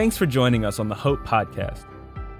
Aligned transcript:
Thanks 0.00 0.16
for 0.16 0.24
joining 0.24 0.64
us 0.64 0.78
on 0.78 0.88
the 0.88 0.94
Hope 0.94 1.26
Podcast. 1.26 1.84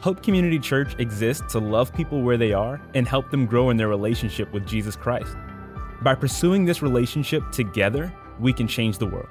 Hope 0.01 0.23
Community 0.23 0.59
Church 0.59 0.95
exists 0.99 1.53
to 1.53 1.59
love 1.59 1.93
people 1.93 2.23
where 2.23 2.39
they 2.39 2.55
are 2.55 2.81
and 2.95 3.07
help 3.07 3.31
them 3.31 3.45
grow 3.45 3.69
in 3.69 3.77
their 3.77 3.87
relationship 3.87 4.51
with 4.51 4.67
Jesus 4.67 4.97
Christ. 4.97 5.37
By 6.01 6.15
pursuing 6.15 6.65
this 6.65 6.81
relationship 6.81 7.43
together, 7.53 8.11
we 8.39 8.55
can 8.55 8.67
change 8.67 8.97
the 8.97 9.05
world. 9.05 9.29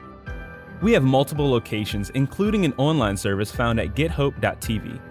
We 0.84 0.92
have 0.92 1.02
multiple 1.02 1.50
locations, 1.50 2.12
including 2.12 2.66
an 2.66 2.76
online 2.78 3.18
service 3.18 3.50
found 3.52 3.80
at 3.80 3.96
gethope.tv. 3.96 5.02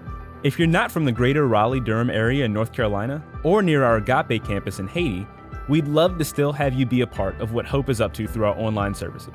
If 0.44 0.56
you're 0.56 0.68
not 0.68 0.92
from 0.92 1.04
the 1.04 1.10
greater 1.10 1.48
Raleigh 1.48 1.80
Durham 1.80 2.10
area 2.10 2.44
in 2.44 2.52
North 2.52 2.72
Carolina 2.72 3.20
or 3.42 3.62
near 3.62 3.82
our 3.82 3.96
Agape 3.96 4.44
campus 4.44 4.78
in 4.78 4.86
Haiti, 4.86 5.26
we'd 5.68 5.88
love 5.88 6.18
to 6.18 6.24
still 6.24 6.52
have 6.52 6.72
you 6.72 6.86
be 6.86 7.00
a 7.00 7.06
part 7.08 7.40
of 7.40 7.52
what 7.52 7.66
Hope 7.66 7.88
is 7.90 8.00
up 8.00 8.14
to 8.14 8.28
through 8.28 8.44
our 8.44 8.56
online 8.56 8.94
services. 8.94 9.34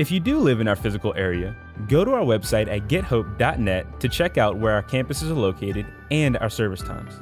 If 0.00 0.10
you 0.10 0.18
do 0.18 0.38
live 0.38 0.62
in 0.62 0.66
our 0.66 0.76
physical 0.76 1.12
area, 1.14 1.54
go 1.86 2.06
to 2.06 2.12
our 2.12 2.22
website 2.22 2.68
at 2.74 2.88
gethope.net 2.88 4.00
to 4.00 4.08
check 4.08 4.38
out 4.38 4.56
where 4.56 4.72
our 4.72 4.82
campuses 4.82 5.28
are 5.28 5.34
located 5.34 5.84
and 6.10 6.38
our 6.38 6.48
service 6.48 6.80
times. 6.80 7.20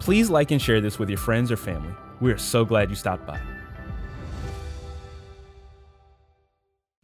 Please 0.00 0.28
like 0.28 0.50
and 0.50 0.60
share 0.60 0.80
this 0.80 0.98
with 0.98 1.08
your 1.08 1.18
friends 1.18 1.52
or 1.52 1.56
family. 1.56 1.94
We 2.18 2.32
are 2.32 2.36
so 2.36 2.64
glad 2.64 2.90
you 2.90 2.96
stopped 2.96 3.24
by. 3.24 3.40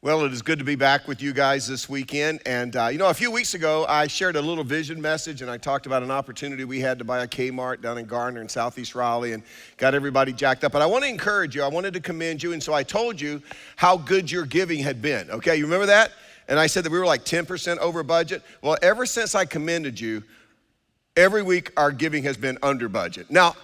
Well, 0.04 0.26
it 0.26 0.34
is 0.34 0.42
good 0.42 0.58
to 0.58 0.66
be 0.66 0.74
back 0.74 1.08
with 1.08 1.22
you 1.22 1.32
guys 1.32 1.66
this 1.66 1.88
weekend. 1.88 2.42
And, 2.45 2.76
uh, 2.76 2.88
you 2.88 2.98
know, 2.98 3.08
a 3.08 3.14
few 3.14 3.30
weeks 3.30 3.54
ago, 3.54 3.86
I 3.88 4.06
shared 4.06 4.36
a 4.36 4.42
little 4.42 4.62
vision 4.62 5.00
message 5.00 5.40
and 5.40 5.50
I 5.50 5.56
talked 5.56 5.86
about 5.86 6.02
an 6.02 6.10
opportunity 6.10 6.62
we 6.66 6.78
had 6.78 6.98
to 6.98 7.06
buy 7.06 7.22
a 7.22 7.26
Kmart 7.26 7.80
down 7.80 7.96
in 7.96 8.04
Garner 8.04 8.42
in 8.42 8.48
Southeast 8.50 8.95
Raleigh 8.95 9.32
and 9.32 9.42
got 9.78 9.95
everybody 9.95 10.34
jacked 10.34 10.62
up. 10.62 10.72
But 10.72 10.82
I 10.82 10.86
want 10.86 11.04
to 11.04 11.09
encourage 11.09 11.56
you, 11.56 11.62
I 11.62 11.68
wanted 11.68 11.95
to 11.95 12.00
commend 12.00 12.42
you. 12.42 12.52
And 12.52 12.62
so 12.62 12.74
I 12.74 12.82
told 12.82 13.18
you 13.18 13.40
how 13.76 13.96
good 13.96 14.30
your 14.30 14.45
giving 14.45 14.80
had 14.80 15.00
been. 15.00 15.30
Okay, 15.30 15.56
you 15.56 15.64
remember 15.64 15.86
that? 15.86 16.12
And 16.48 16.59
I 16.59 16.66
said 16.66 16.84
that 16.84 16.92
we 16.92 16.98
were 16.98 17.06
like 17.06 17.24
10% 17.24 17.78
over 17.78 18.02
budget. 18.02 18.42
Well, 18.60 18.76
ever 18.82 19.06
since 19.06 19.34
I 19.34 19.46
commended 19.46 19.98
you, 19.98 20.23
every 21.16 21.42
week 21.42 21.70
our 21.79 21.92
giving 21.92 22.24
has 22.24 22.36
been 22.36 22.59
under 22.62 22.90
budget. 22.90 23.30
Now, 23.30 23.57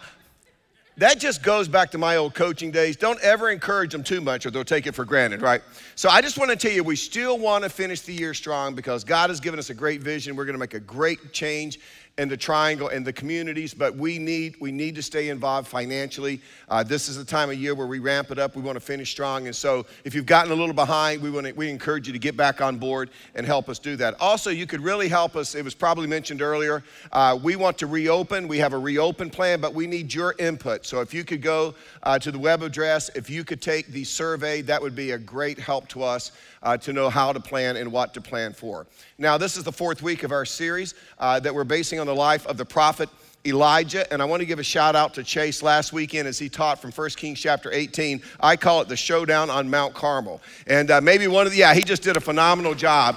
that 1.01 1.19
just 1.19 1.43
goes 1.43 1.67
back 1.67 1.91
to 1.93 1.99
my 1.99 2.17
old 2.17 2.35
coaching 2.35 2.71
days. 2.71 2.95
Don't 2.95 3.19
ever 3.21 3.49
encourage 3.49 3.91
them 3.91 4.03
too 4.03 4.21
much 4.21 4.45
or 4.45 4.51
they'll 4.51 4.65
take 4.65 4.87
it 4.87 4.95
for 4.95 5.07
granted, 5.07 5.41
right? 5.41 5.63
So 5.95 6.11
I 6.11 6.21
just 6.21 6.37
want 6.37 6.51
to 6.51 6.57
tell 6.57 6.73
you, 6.73 6.85
we 6.85 6.95
still 6.95 7.39
want 7.39 7.65
to 7.65 7.71
finish 7.71 8.03
the 8.03 8.13
year 8.13 8.35
strong 8.35 8.75
because 8.75 9.03
God 9.03 9.31
has 9.31 9.41
given 9.41 9.59
us 9.59 9.71
a 9.71 9.75
great 9.75 10.03
vision. 10.03 10.37
We're 10.37 10.45
going 10.45 10.55
to 10.55 10.61
make 10.61 10.75
a 10.75 10.81
great 10.81 11.33
change 11.33 11.81
in 12.21 12.29
the 12.29 12.37
triangle 12.37 12.89
and 12.89 13.07
the 13.07 13.13
communities, 13.15 13.73
but 13.73 13.97
we 13.97 14.19
need 14.19 14.55
we 14.61 14.71
need 14.71 14.95
to 14.95 15.03
stay 15.03 15.31
involved 15.31 15.67
financially. 15.67 16.39
Uh, 16.69 16.83
this 16.83 17.09
is 17.09 17.17
the 17.17 17.25
time 17.25 17.49
of 17.49 17.57
year 17.57 17.75
where 17.75 17.87
we 17.87 17.99
ramp 17.99 18.31
it 18.31 18.39
up. 18.39 18.55
We 18.55 18.61
want 18.61 18.77
to 18.77 18.81
finish 18.81 19.11
strong, 19.11 19.47
and 19.47 19.57
so 19.57 19.87
if 20.05 20.15
you've 20.15 20.27
gotten 20.27 20.53
a 20.53 20.55
little 20.55 20.75
behind, 20.75 21.23
we 21.23 21.31
want 21.31 21.47
to, 21.47 21.53
we 21.55 21.71
encourage 21.71 22.07
you 22.07 22.13
to 22.13 22.19
get 22.19 22.37
back 22.37 22.61
on 22.61 22.77
board 22.77 23.09
and 23.35 23.47
help 23.47 23.71
us 23.71 23.79
do 23.79 23.97
that. 23.97 24.21
Also, 24.21 24.51
you 24.51 24.67
could 24.67 24.83
really 24.83 25.09
help 25.09 25.35
us. 25.35 25.55
It 25.55 25.65
was 25.65 25.75
probably 25.75 26.07
mentioned 26.07 26.43
earlier. 26.43 26.85
Uh, 27.11 27.39
we 27.43 27.57
want 27.57 27.79
to 27.79 27.87
reopen. 27.87 28.49
We 28.49 28.59
have 28.59 28.75
a 28.75 28.79
reopen 28.79 29.31
plan, 29.31 29.63
but 29.63 29.73
we 29.73 29.87
need 29.87 30.13
your 30.13 30.35
input. 30.39 30.85
So 30.85 31.01
if 31.01 31.15
you 31.15 31.25
could 31.25 31.41
go 31.41 31.75
uh, 32.03 32.19
to 32.19 32.31
the 32.31 32.39
web 32.39 32.63
address, 32.63 33.09
if 33.15 33.31
you 33.31 33.45
could 33.45 33.63
take 33.63 33.87
the 33.87 34.05
survey, 34.05 34.61
that 34.63 34.83
would 34.83 34.95
be 34.95 35.13
a 35.13 35.19
great 35.19 35.59
help 35.59 35.89
to 35.89 36.03
us 36.03 36.33
uh, 36.63 36.77
to 36.77 36.93
know 36.93 37.09
how 37.09 37.33
to 37.33 37.41
plan 37.41 37.77
and 37.77 37.91
what 37.91 38.13
to 38.13 38.21
plan 38.21 38.53
for. 38.53 38.87
Now, 39.17 39.39
this 39.39 39.57
is 39.57 39.65
the 39.65 39.73
fourth 39.73 40.03
week 40.03 40.23
of 40.23 40.33
our 40.33 40.45
series 40.45 40.95
uh, 41.19 41.41
that 41.41 41.55
we're 41.55 41.65
basing 41.65 41.99
on 41.99 42.10
the 42.11 42.17
life 42.17 42.45
of 42.49 42.57
the 42.57 42.65
prophet 42.65 43.09
Elijah. 43.47 44.13
And 44.13 44.21
I 44.21 44.25
want 44.25 44.41
to 44.41 44.47
give 44.47 44.59
a 44.59 44.65
shout 44.65 44.97
out 44.97 45.15
to 45.15 45.23
Chase 45.23 45.63
last 45.63 45.93
weekend 45.93 46.27
as 46.27 46.41
he 46.41 46.49
taught 46.49 46.83
from 46.83 46.91
1 46.91 47.11
Kings 47.11 47.39
chapter 47.39 47.73
18. 47.73 48.21
I 48.41 48.57
call 48.57 48.81
it 48.81 48.89
the 48.89 48.97
showdown 48.97 49.49
on 49.49 49.71
Mount 49.71 49.95
Carmel. 49.95 50.43
And 50.67 50.91
uh, 50.91 51.01
maybe 51.01 51.29
one 51.29 51.47
of 51.47 51.53
the, 51.53 51.59
yeah, 51.59 51.73
he 51.73 51.83
just 51.83 52.03
did 52.03 52.17
a 52.17 52.21
phenomenal 52.21 52.75
job. 52.75 53.17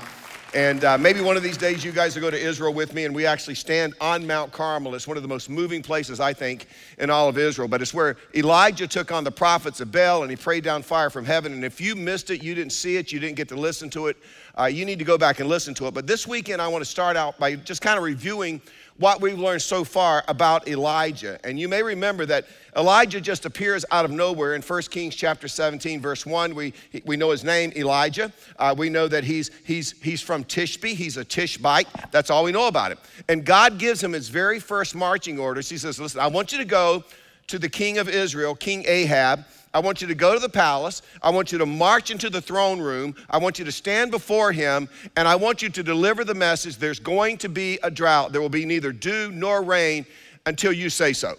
And 0.54 0.86
uh, 0.86 1.00
maybe 1.00 1.20
one 1.20 1.36
of 1.36 1.42
these 1.42 1.58
days 1.58 1.84
you 1.84 1.92
guys 1.92 2.14
will 2.14 2.22
go 2.22 2.30
to 2.30 2.38
Israel 2.38 2.76
with 2.76 2.94
me 2.94 3.06
and 3.06 3.16
we 3.16 3.26
actually 3.26 3.56
stand 3.56 3.96
on 4.00 4.28
Mount 4.28 4.52
Carmel. 4.52 4.94
It's 4.94 5.08
one 5.08 5.18
of 5.18 5.24
the 5.24 5.30
most 5.30 5.50
moving 5.50 5.82
places, 5.82 6.20
I 6.20 6.32
think, 6.32 6.68
in 7.00 7.10
all 7.10 7.28
of 7.28 7.40
Israel. 7.40 7.68
But 7.68 7.82
it's 7.82 7.94
where 7.94 8.18
Elijah 8.36 8.86
took 8.86 9.12
on 9.12 9.24
the 9.24 9.32
prophets 9.32 9.82
of 9.82 9.92
Baal 9.92 10.22
and 10.22 10.30
he 10.30 10.38
prayed 10.38 10.64
down 10.64 10.84
fire 10.84 11.10
from 11.10 11.26
heaven. 11.26 11.54
And 11.54 11.66
if 11.66 11.82
you 11.82 11.96
missed 11.96 12.30
it, 12.30 12.44
you 12.44 12.54
didn't 12.54 12.72
see 12.72 12.98
it, 12.98 13.12
you 13.12 13.20
didn't 13.20 13.36
get 13.36 13.50
to 13.50 13.56
listen 13.56 13.90
to 13.92 14.08
it, 14.08 14.18
uh, 14.60 14.66
you 14.66 14.86
need 14.86 15.00
to 15.00 15.06
go 15.06 15.18
back 15.18 15.40
and 15.40 15.50
listen 15.50 15.74
to 15.74 15.88
it. 15.88 15.96
But 15.96 16.06
this 16.06 16.28
weekend, 16.28 16.62
I 16.62 16.68
want 16.68 16.84
to 16.84 16.90
start 16.90 17.18
out 17.18 17.40
by 17.40 17.56
just 17.56 17.82
kind 17.82 17.98
of 17.98 18.04
reviewing 18.04 18.62
what 19.04 19.20
we've 19.20 19.38
learned 19.38 19.62
so 19.62 19.84
far 19.84 20.24
about 20.30 20.66
Elijah. 20.66 21.38
And 21.44 21.60
you 21.60 21.68
may 21.68 21.84
remember 21.84 22.26
that 22.26 22.46
Elijah 22.74 23.20
just 23.20 23.46
appears 23.46 23.84
out 23.92 24.06
of 24.06 24.12
nowhere 24.12 24.56
in 24.56 24.62
1 24.62 24.82
Kings 24.84 25.14
chapter 25.14 25.50
17, 25.50 26.00
verse 26.00 26.26
1. 26.26 26.56
We, 26.56 26.74
we 27.04 27.18
know 27.18 27.32
his 27.32 27.44
name, 27.44 27.74
Elijah. 27.76 28.32
Uh, 28.58 28.74
we 28.78 28.90
know 28.90 29.10
that 29.10 29.26
he's, 29.26 29.52
he's, 29.66 29.92
he's 30.02 30.22
from 30.22 30.46
Tishbe. 30.46 30.96
He's 30.96 31.18
a 31.18 31.26
Tishbite. 31.26 31.90
That's 32.12 32.30
all 32.30 32.46
we 32.46 32.54
know 32.54 32.70
about 32.70 32.94
him. 32.94 32.98
And 33.28 33.44
God 33.44 33.78
gives 33.78 34.02
him 34.02 34.14
his 34.14 34.30
very 34.30 34.62
first 34.62 34.96
marching 34.96 35.38
orders. 35.38 35.68
He 35.68 35.78
says, 35.78 36.00
Listen, 36.00 36.22
I 36.22 36.28
want 36.28 36.54
you 36.54 36.60
to 36.60 36.66
go 36.66 37.04
to 37.48 37.60
the 37.60 37.68
king 37.68 37.98
of 37.98 38.08
Israel, 38.08 38.56
King 38.56 38.86
Ahab, 38.88 39.44
I 39.74 39.80
want 39.80 40.02
you 40.02 40.08
to 40.08 40.16
go 40.16 40.34
to 40.34 40.40
the 40.40 40.50
palace. 40.50 41.02
I 41.22 41.32
want 41.32 41.52
you 41.52 41.58
to 41.58 41.66
march 41.66 42.12
into 42.12 42.30
the 42.30 42.42
throne 42.42 42.80
room. 42.80 43.16
I 43.30 43.38
want 43.38 43.58
you 43.58 43.66
to 43.66 43.72
stand 43.72 44.12
before 44.12 44.52
him, 44.52 44.88
and 45.16 45.28
I 45.28 45.36
want 45.36 45.62
you 45.62 45.70
to 45.70 45.84
deliver 45.84 46.24
the 46.24 46.36
message 46.36 46.78
there's 46.78 47.00
going 47.00 47.38
to 47.40 47.50
be 47.50 47.80
a 47.82 47.90
drought. 47.90 48.32
There 48.32 48.42
will 48.42 48.50
be 48.50 48.66
neither 48.66 48.92
dew 48.92 49.32
nor 49.32 49.64
rain 49.64 50.06
until 50.46 50.72
you 50.72 50.90
say 50.90 51.14
so. 51.14 51.36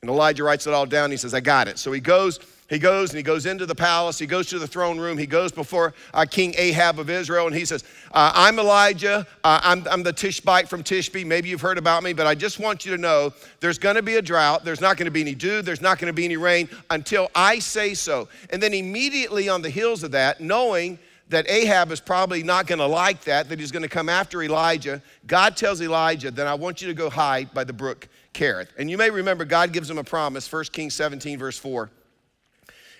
And 0.00 0.10
Elijah 0.10 0.44
writes 0.44 0.66
it 0.66 0.72
all 0.74 0.86
down. 0.86 1.10
He 1.10 1.16
says, 1.16 1.34
I 1.34 1.40
got 1.40 1.68
it. 1.68 1.78
So 1.78 1.92
he 1.92 2.00
goes 2.00 2.38
he 2.70 2.78
goes 2.78 3.10
and 3.10 3.18
he 3.18 3.22
goes 3.22 3.44
into 3.44 3.66
the 3.66 3.74
palace. 3.74 4.18
He 4.18 4.26
goes 4.26 4.46
to 4.48 4.58
the 4.58 4.66
throne 4.66 4.98
room. 4.98 5.18
He 5.18 5.26
goes 5.26 5.52
before 5.52 5.92
uh, 6.14 6.24
King 6.28 6.54
Ahab 6.56 6.98
of 6.98 7.10
Israel 7.10 7.46
and 7.46 7.54
he 7.54 7.66
says, 7.66 7.84
uh, 8.12 8.32
I'm 8.34 8.58
Elijah. 8.58 9.26
Uh, 9.44 9.60
I'm, 9.62 9.86
I'm, 9.90 10.02
the 10.02 10.14
Tishbite 10.14 10.68
from 10.68 10.82
Tishbe. 10.82 11.26
Maybe 11.26 11.50
you've 11.50 11.60
heard 11.60 11.76
about 11.76 12.02
me, 12.02 12.14
but 12.14 12.26
I 12.26 12.34
just 12.34 12.58
want 12.58 12.86
you 12.86 12.92
to 12.92 12.98
know 12.98 13.34
there's 13.60 13.78
going 13.78 13.96
to 13.96 14.02
be 14.02 14.16
a 14.16 14.22
drought. 14.22 14.64
There's 14.64 14.80
not 14.80 14.96
going 14.96 15.04
to 15.04 15.10
be 15.10 15.20
any 15.20 15.34
dew. 15.34 15.60
There's 15.60 15.82
not 15.82 15.98
going 15.98 16.06
to 16.06 16.14
be 16.14 16.24
any 16.24 16.38
rain 16.38 16.70
until 16.88 17.30
I 17.34 17.58
say 17.58 17.92
so. 17.92 18.28
And 18.48 18.62
then 18.62 18.72
immediately 18.72 19.50
on 19.50 19.60
the 19.60 19.70
heels 19.70 20.02
of 20.02 20.12
that, 20.12 20.40
knowing 20.40 20.98
that 21.28 21.48
Ahab 21.50 21.90
is 21.90 22.00
probably 22.00 22.42
not 22.42 22.66
going 22.66 22.78
to 22.78 22.86
like 22.86 23.24
that, 23.24 23.50
that 23.50 23.58
he's 23.58 23.72
going 23.72 23.82
to 23.82 23.88
come 23.88 24.08
after 24.08 24.42
Elijah, 24.42 25.02
God 25.26 25.56
tells 25.56 25.82
Elijah, 25.82 26.30
then 26.30 26.46
I 26.46 26.54
want 26.54 26.80
you 26.80 26.88
to 26.88 26.94
go 26.94 27.10
hide 27.10 27.52
by 27.52 27.64
the 27.64 27.72
brook 27.72 28.08
Kerith. 28.32 28.68
And 28.78 28.90
you 28.90 28.96
may 28.96 29.10
remember 29.10 29.44
God 29.44 29.72
gives 29.72 29.90
him 29.90 29.98
a 29.98 30.04
promise, 30.04 30.50
1 30.50 30.64
Kings 30.72 30.94
17, 30.94 31.38
verse 31.38 31.58
4. 31.58 31.90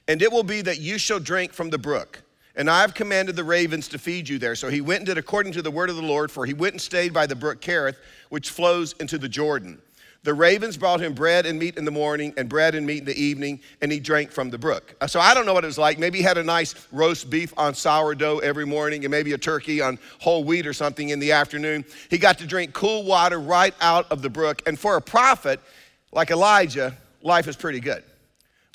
And 0.09 0.21
it 0.21 0.31
will 0.31 0.43
be 0.43 0.63
that 0.63 0.81
you 0.81 0.99
shall 0.99 1.21
drink 1.21 1.53
from 1.53 1.71
the 1.71 1.79
brook. 1.79 2.23
And 2.57 2.71
I 2.71 2.83
have 2.83 2.95
commanded 2.95 3.37
the 3.37 3.45
ravens 3.45 3.89
to 3.89 3.99
feed 3.99 4.29
you 4.29 4.39
there. 4.39 4.55
So 4.55 4.69
he 4.69 4.81
went 4.81 5.01
and 5.01 5.07
did 5.07 5.19
according 5.19 5.53
to 5.55 5.63
the 5.63 5.71
word 5.71 5.91
of 5.91 5.97
the 5.97 6.03
Lord, 6.03 6.31
for 6.31 6.47
he 6.47 6.55
went 6.55 6.75
and 6.75 6.81
stayed 6.81 7.13
by 7.13 7.27
the 7.27 7.35
brook 7.35 7.61
Kerith, 7.61 7.97
which 8.29 8.51
flows 8.51 8.95
into 9.01 9.19
the 9.19 9.29
Jordan. 9.29 9.81
The 10.23 10.33
ravens 10.33 10.79
brought 10.79 11.01
him 11.01 11.13
bread 11.13 11.45
and 11.45 11.59
meat 11.59 11.77
in 11.77 11.85
the 11.85 11.91
morning 11.91 12.33
and 12.39 12.49
bread 12.49 12.75
and 12.75 12.87
meat 12.87 13.01
in 13.01 13.05
the 13.05 13.21
evening, 13.21 13.61
and 13.83 13.93
he 13.93 14.01
drank 14.01 14.31
from 14.31 14.49
the 14.49 14.57
brook. 14.57 14.95
Uh, 14.99 15.07
so 15.07 15.21
I 15.21 15.35
don't 15.35 15.45
know 15.45 15.53
what 15.53 15.65
it 15.65 15.67
was 15.67 15.77
like. 15.77 15.99
Maybe 15.99 16.19
he 16.19 16.25
had 16.25 16.39
a 16.39 16.43
nice 16.43 16.75
roast 16.93 17.29
beef 17.29 17.53
on 17.59 17.75
sourdough 17.75 18.39
every 18.39 18.65
morning 18.65 19.05
and 19.05 19.11
maybe 19.11 19.35
a 19.35 19.39
turkey 19.39 19.83
on 19.83 19.99
whole 20.21 20.43
wheat 20.43 20.67
or 20.67 20.73
something 20.73 21.11
in 21.11 21.19
the 21.19 21.33
afternoon. 21.33 21.85
He 22.09 22.17
got 22.17 22.39
to 22.39 22.47
drink 22.47 22.73
cool 22.73 23.05
water 23.05 23.39
right 23.39 23.75
out 23.83 24.11
of 24.11 24.23
the 24.23 24.31
brook. 24.31 24.63
And 24.67 24.79
for 24.79 24.97
a 24.97 25.03
prophet 25.03 25.61
like 26.11 26.31
Elijah, 26.31 26.97
life 27.23 27.47
is 27.47 27.57
pretty 27.57 27.81
good. 27.81 28.03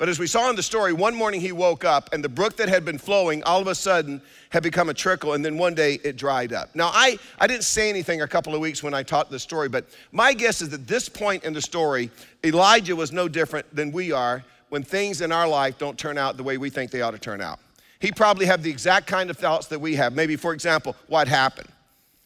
But 0.00 0.08
as 0.08 0.18
we 0.18 0.26
saw 0.26 0.48
in 0.48 0.56
the 0.56 0.62
story, 0.62 0.94
one 0.94 1.14
morning 1.14 1.42
he 1.42 1.52
woke 1.52 1.84
up 1.84 2.08
and 2.14 2.24
the 2.24 2.28
brook 2.30 2.56
that 2.56 2.70
had 2.70 2.86
been 2.86 2.96
flowing 2.96 3.42
all 3.42 3.60
of 3.60 3.66
a 3.66 3.74
sudden 3.74 4.22
had 4.48 4.62
become 4.62 4.88
a 4.88 4.94
trickle 4.94 5.34
and 5.34 5.44
then 5.44 5.58
one 5.58 5.74
day 5.74 6.00
it 6.02 6.16
dried 6.16 6.54
up. 6.54 6.74
Now, 6.74 6.90
I, 6.94 7.18
I 7.38 7.46
didn't 7.46 7.64
say 7.64 7.90
anything 7.90 8.22
a 8.22 8.26
couple 8.26 8.54
of 8.54 8.62
weeks 8.62 8.82
when 8.82 8.94
I 8.94 9.02
taught 9.02 9.28
the 9.28 9.38
story, 9.38 9.68
but 9.68 9.84
my 10.10 10.32
guess 10.32 10.62
is 10.62 10.70
that 10.70 10.86
this 10.86 11.10
point 11.10 11.44
in 11.44 11.52
the 11.52 11.60
story, 11.60 12.10
Elijah 12.42 12.96
was 12.96 13.12
no 13.12 13.28
different 13.28 13.76
than 13.76 13.92
we 13.92 14.10
are 14.10 14.42
when 14.70 14.82
things 14.82 15.20
in 15.20 15.32
our 15.32 15.46
life 15.46 15.76
don't 15.76 15.98
turn 15.98 16.16
out 16.16 16.38
the 16.38 16.44
way 16.44 16.56
we 16.56 16.70
think 16.70 16.90
they 16.90 17.02
ought 17.02 17.10
to 17.10 17.18
turn 17.18 17.42
out. 17.42 17.58
He 17.98 18.10
probably 18.10 18.46
had 18.46 18.62
the 18.62 18.70
exact 18.70 19.06
kind 19.06 19.28
of 19.28 19.36
thoughts 19.36 19.66
that 19.66 19.80
we 19.80 19.96
have. 19.96 20.14
Maybe, 20.14 20.34
for 20.34 20.54
example, 20.54 20.96
what 21.08 21.28
happened? 21.28 21.68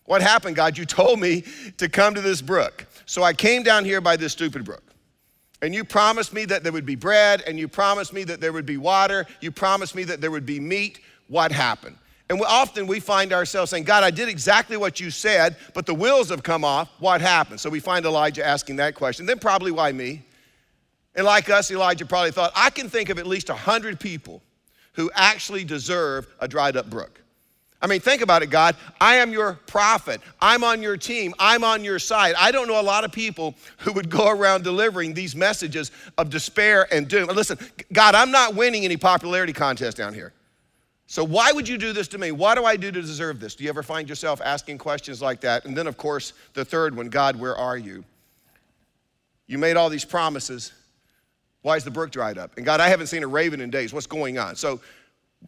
What 0.04 0.22
happened, 0.22 0.54
God? 0.54 0.78
You 0.78 0.84
told 0.84 1.19
me 1.19 1.43
to 1.78 1.88
come 1.88 2.14
to 2.14 2.20
this 2.20 2.40
brook. 2.40 2.87
So 3.04 3.25
I 3.25 3.32
came 3.32 3.64
down 3.64 3.84
here 3.84 4.00
by 4.00 4.16
this 4.16 4.31
stupid 4.31 4.64
brook. 4.64 4.94
And 5.64 5.75
you 5.75 5.82
promised 5.82 6.34
me 6.34 6.44
that 6.44 6.62
there 6.62 6.72
would 6.72 6.84
be 6.84 6.94
bread, 6.94 7.43
and 7.46 7.58
you 7.58 7.69
promised 7.69 8.12
me 8.12 8.22
that 8.25 8.38
there 8.38 8.52
would 8.52 8.66
be 8.66 8.76
water, 8.76 9.26
you 9.40 9.50
promised 9.50 9.94
me 9.94 10.05
that 10.05 10.20
there 10.20 10.31
would 10.31 10.44
be 10.44 10.61
meat. 10.61 11.00
What 11.28 11.52
happened? 11.52 11.96
And 12.28 12.38
often 12.43 12.87
we 12.87 13.00
find 13.00 13.32
ourselves 13.32 13.70
saying, 13.70 13.84
God, 13.84 14.05
I 14.05 14.11
did 14.11 14.28
exactly 14.28 14.76
what 14.76 15.00
you 15.00 15.11
said, 15.11 15.56
but 15.72 15.87
the 15.87 15.94
wheels 15.94 16.28
have 16.28 16.43
come 16.43 16.64
off. 16.64 16.90
What 16.99 17.22
happened? 17.22 17.61
So 17.61 17.70
we 17.70 17.81
find 17.81 18.05
Elijah 18.05 18.46
asking 18.46 18.76
that 18.76 18.94
question. 18.94 19.25
Then 19.25 19.38
probably 19.38 19.70
why 19.70 19.90
me? 19.93 20.22
And 21.14 21.25
like 21.25 21.49
us, 21.49 21.70
Elijah 21.70 22.05
probably 22.05 22.31
thought, 22.31 22.52
I 22.55 22.69
can 22.69 22.90
think 22.90 23.08
of 23.08 23.19
at 23.19 23.26
least 23.26 23.49
100 23.49 23.99
people 23.99 24.43
who 24.93 25.11
actually 25.14 25.64
deserve 25.64 26.26
a 26.40 26.46
dried 26.46 26.76
up 26.76 26.90
brook. 26.90 27.22
I 27.84 27.86
mean, 27.86 28.00
think 28.00 28.22
about 28.22 28.42
it, 28.42 28.48
God. 28.48 28.76
I 28.98 29.16
am 29.16 29.31
your 29.31 29.60
prophet. 29.66 30.22
I'm 30.40 30.64
on 30.64 30.81
your 30.81 30.96
team. 30.96 31.34
I'm 31.38 31.62
on 31.62 31.84
your 31.84 31.98
side. 31.98 32.34
I 32.38 32.50
don't 32.50 32.66
know 32.66 32.81
a 32.81 32.82
lot 32.82 33.04
of 33.04 33.12
people 33.12 33.54
who 33.76 33.92
would 33.92 34.08
go 34.08 34.31
around 34.31 34.64
delivering 34.64 35.12
these 35.12 35.36
messages 35.36 35.90
of 36.16 36.31
despair 36.31 36.88
and 36.90 37.06
doom. 37.06 37.28
Listen, 37.28 37.58
God, 37.92 38.14
I'm 38.14 38.31
not 38.31 38.54
winning 38.54 38.86
any 38.86 38.96
popularity 38.96 39.52
contest 39.52 39.98
down 39.98 40.14
here. 40.14 40.32
So, 41.08 41.22
why 41.22 41.52
would 41.52 41.69
you 41.69 41.76
do 41.76 41.92
this 41.92 42.08
to 42.08 42.19
me? 42.19 42.32
What 42.32 42.54
do 42.54 42.64
I 42.64 42.76
do 42.76 42.90
to 42.90 43.02
deserve 43.02 43.38
this? 43.38 43.54
Do 43.54 43.64
you 43.64 43.69
ever 43.69 43.82
find 43.82 44.08
yourself 44.08 44.40
asking 44.42 44.78
questions 44.78 45.20
like 45.20 45.42
that? 45.42 45.66
And 45.66 45.76
then, 45.76 45.87
of 45.87 45.98
course, 45.98 46.32
the 46.54 46.64
third 46.64 46.96
one 46.96 47.10
God, 47.10 47.37
where 47.37 47.54
are 47.54 47.76
you? 47.76 48.02
You 49.46 49.58
made 49.58 49.76
all 49.76 49.90
these 49.90 50.06
promises. 50.06 50.72
Why 51.60 51.76
is 51.76 51.84
the 51.84 51.90
brook 51.90 52.10
dried 52.10 52.38
up? 52.38 52.56
And 52.56 52.64
God, 52.64 52.80
I 52.80 52.88
haven't 52.88 53.08
seen 53.08 53.22
a 53.22 53.28
raven 53.28 53.60
in 53.60 53.69
days. 53.69 53.92
What's 53.92 54.06
going 54.06 54.38
on? 54.38 54.56
So, 54.56 54.80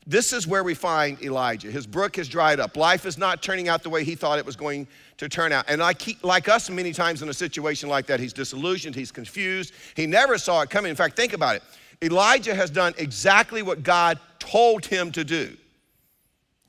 this 0.06 0.32
is 0.32 0.46
where 0.46 0.62
we 0.62 0.74
find 0.74 1.20
Elijah. 1.22 1.70
His 1.70 1.86
brook 1.86 2.16
has 2.16 2.28
dried 2.28 2.60
up. 2.60 2.76
Life 2.76 3.06
is 3.06 3.16
not 3.16 3.42
turning 3.42 3.68
out 3.68 3.82
the 3.82 3.90
way 3.90 4.04
he 4.04 4.14
thought 4.14 4.38
it 4.38 4.46
was 4.46 4.56
going 4.56 4.86
to 5.16 5.28
turn 5.28 5.52
out. 5.52 5.64
And 5.68 5.80
like, 5.80 6.22
like 6.22 6.48
us, 6.48 6.68
many 6.68 6.92
times 6.92 7.22
in 7.22 7.28
a 7.28 7.34
situation 7.34 7.88
like 7.88 8.06
that, 8.06 8.20
he's 8.20 8.32
disillusioned, 8.32 8.94
he's 8.94 9.10
confused, 9.10 9.72
he 9.94 10.06
never 10.06 10.38
saw 10.38 10.60
it 10.62 10.70
coming. 10.70 10.90
In 10.90 10.96
fact, 10.96 11.16
think 11.16 11.32
about 11.32 11.56
it. 11.56 11.62
Elijah 12.02 12.54
has 12.54 12.70
done 12.70 12.94
exactly 12.98 13.62
what 13.62 13.82
God 13.82 14.18
told 14.38 14.84
him 14.84 15.10
to 15.12 15.24
do, 15.24 15.56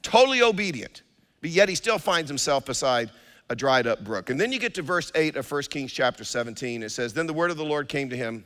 totally 0.01 0.41
obedient, 0.41 1.01
but 1.41 1.49
yet 1.49 1.67
he 1.67 1.75
still 1.75 1.99
finds 1.99 2.29
himself 2.29 2.65
beside 2.65 3.11
a 3.49 3.55
dried 3.55 3.87
up 3.87 4.03
brook. 4.03 4.29
And 4.29 4.39
then 4.39 4.51
you 4.51 4.59
get 4.59 4.73
to 4.75 4.81
verse 4.81 5.11
8 5.15 5.35
of 5.35 5.49
1 5.49 5.63
Kings 5.63 5.91
chapter 5.91 6.23
17. 6.23 6.83
It 6.83 6.89
says, 6.89 7.13
Then 7.13 7.27
the 7.27 7.33
word 7.33 7.51
of 7.51 7.57
the 7.57 7.65
Lord 7.65 7.87
came 7.87 8.09
to 8.09 8.17
him. 8.17 8.45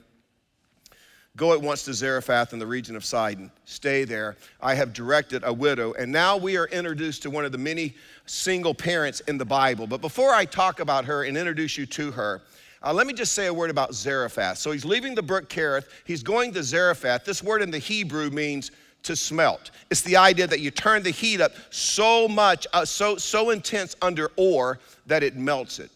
Go 1.37 1.53
at 1.53 1.61
once 1.61 1.83
to 1.83 1.93
Zarephath 1.93 2.51
in 2.51 2.59
the 2.59 2.67
region 2.67 2.95
of 2.95 3.05
Sidon. 3.05 3.51
Stay 3.63 4.03
there. 4.03 4.35
I 4.59 4.75
have 4.75 4.91
directed 4.91 5.43
a 5.45 5.53
widow. 5.53 5.93
And 5.93 6.11
now 6.11 6.35
we 6.35 6.57
are 6.57 6.65
introduced 6.67 7.23
to 7.23 7.29
one 7.29 7.45
of 7.45 7.53
the 7.53 7.57
many 7.57 7.95
single 8.25 8.73
parents 8.73 9.21
in 9.21 9.37
the 9.37 9.45
Bible. 9.45 9.87
But 9.87 10.01
before 10.01 10.33
I 10.33 10.43
talk 10.43 10.81
about 10.81 11.05
her 11.05 11.23
and 11.23 11.37
introduce 11.37 11.77
you 11.77 11.85
to 11.85 12.11
her, 12.11 12.41
uh, 12.83 12.91
let 12.91 13.07
me 13.07 13.13
just 13.13 13.33
say 13.33 13.45
a 13.47 13.53
word 13.53 13.69
about 13.69 13.93
Zarephath. 13.93 14.57
So 14.57 14.71
he's 14.71 14.83
leaving 14.83 15.15
the 15.15 15.21
brook 15.21 15.49
Kerith. 15.49 15.85
He's 16.05 16.23
going 16.23 16.51
to 16.53 16.63
Zarephath. 16.63 17.23
This 17.23 17.41
word 17.41 17.61
in 17.61 17.71
the 17.71 17.77
Hebrew 17.77 18.29
means 18.29 18.71
to 19.03 19.15
smelt. 19.15 19.71
It's 19.89 20.01
the 20.01 20.17
idea 20.17 20.47
that 20.47 20.59
you 20.59 20.69
turn 20.69 21.01
the 21.01 21.11
heat 21.11 21.41
up 21.41 21.53
so 21.69 22.27
much, 22.27 22.67
uh, 22.73 22.83
so, 22.83 23.15
so 23.15 23.51
intense 23.51 23.95
under 24.01 24.31
ore 24.35 24.79
that 25.05 25.23
it 25.23 25.37
melts 25.37 25.79
it. 25.79 25.91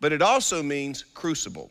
But 0.00 0.12
it 0.12 0.22
also 0.22 0.62
means 0.62 1.04
crucible. 1.14 1.70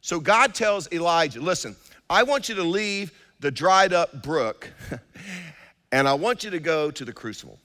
So 0.00 0.18
God 0.18 0.54
tells 0.54 0.90
Elijah, 0.92 1.40
listen, 1.40 1.76
I 2.12 2.24
want 2.24 2.50
you 2.50 2.54
to 2.56 2.62
leave 2.62 3.10
the 3.40 3.50
dried 3.50 3.94
up 3.94 4.22
brook 4.22 4.70
and 5.92 6.06
I 6.06 6.12
want 6.12 6.44
you 6.44 6.50
to 6.50 6.60
go 6.60 6.90
to 6.90 7.06
the 7.06 7.12
crucible. 7.12 7.58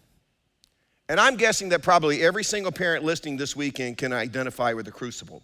And 1.10 1.20
I'm 1.20 1.36
guessing 1.36 1.68
that 1.70 1.82
probably 1.82 2.24
every 2.24 2.46
single 2.46 2.72
parent 2.72 3.04
listening 3.04 3.36
this 3.36 3.58
weekend 3.58 3.98
can 3.98 4.14
identify 4.14 4.72
with 4.72 4.86
the 4.86 4.92
crucible. 4.92 5.44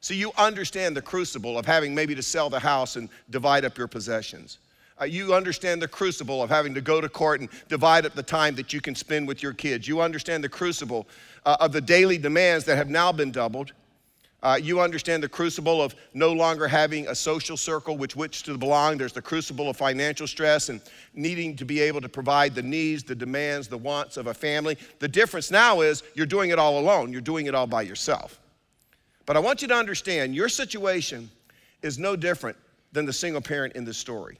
So 0.00 0.12
you 0.12 0.32
understand 0.36 0.96
the 0.96 1.02
crucible 1.02 1.56
of 1.56 1.66
having 1.66 1.94
maybe 1.94 2.16
to 2.16 2.22
sell 2.22 2.50
the 2.50 2.58
house 2.58 2.96
and 2.96 3.08
divide 3.30 3.64
up 3.64 3.78
your 3.78 3.86
possessions. 3.86 4.58
Uh, 5.00 5.04
you 5.04 5.32
understand 5.34 5.80
the 5.80 5.86
crucible 5.86 6.42
of 6.42 6.50
having 6.50 6.74
to 6.74 6.80
go 6.80 7.00
to 7.00 7.08
court 7.08 7.40
and 7.40 7.48
divide 7.68 8.06
up 8.06 8.14
the 8.14 8.24
time 8.24 8.56
that 8.56 8.72
you 8.72 8.80
can 8.80 8.96
spend 8.96 9.28
with 9.28 9.40
your 9.40 9.52
kids. 9.52 9.86
You 9.86 10.00
understand 10.00 10.42
the 10.42 10.48
crucible 10.48 11.06
uh, 11.46 11.58
of 11.60 11.70
the 11.70 11.80
daily 11.80 12.18
demands 12.18 12.64
that 12.64 12.74
have 12.74 12.90
now 12.90 13.12
been 13.12 13.30
doubled. 13.30 13.72
Uh, 14.42 14.58
you 14.60 14.80
understand 14.80 15.22
the 15.22 15.28
crucible 15.28 15.80
of 15.80 15.94
no 16.14 16.32
longer 16.32 16.66
having 16.66 17.06
a 17.06 17.14
social 17.14 17.56
circle 17.56 17.96
which 17.96 18.16
which 18.16 18.42
to 18.42 18.58
belong. 18.58 18.98
There's 18.98 19.12
the 19.12 19.22
crucible 19.22 19.68
of 19.68 19.76
financial 19.76 20.26
stress 20.26 20.68
and 20.68 20.80
needing 21.14 21.54
to 21.56 21.64
be 21.64 21.80
able 21.80 22.00
to 22.00 22.08
provide 22.08 22.54
the 22.54 22.62
needs, 22.62 23.04
the 23.04 23.14
demands, 23.14 23.68
the 23.68 23.78
wants 23.78 24.16
of 24.16 24.26
a 24.26 24.34
family. 24.34 24.76
The 24.98 25.06
difference 25.06 25.50
now 25.50 25.82
is 25.82 26.02
you're 26.14 26.26
doing 26.26 26.50
it 26.50 26.58
all 26.58 26.80
alone. 26.80 27.12
You're 27.12 27.20
doing 27.20 27.46
it 27.46 27.54
all 27.54 27.68
by 27.68 27.82
yourself. 27.82 28.40
But 29.26 29.36
I 29.36 29.40
want 29.40 29.62
you 29.62 29.68
to 29.68 29.74
understand 29.74 30.34
your 30.34 30.48
situation 30.48 31.30
is 31.82 31.98
no 31.98 32.16
different 32.16 32.56
than 32.92 33.06
the 33.06 33.12
single 33.12 33.40
parent 33.40 33.76
in 33.76 33.84
this 33.84 33.96
story. 33.96 34.38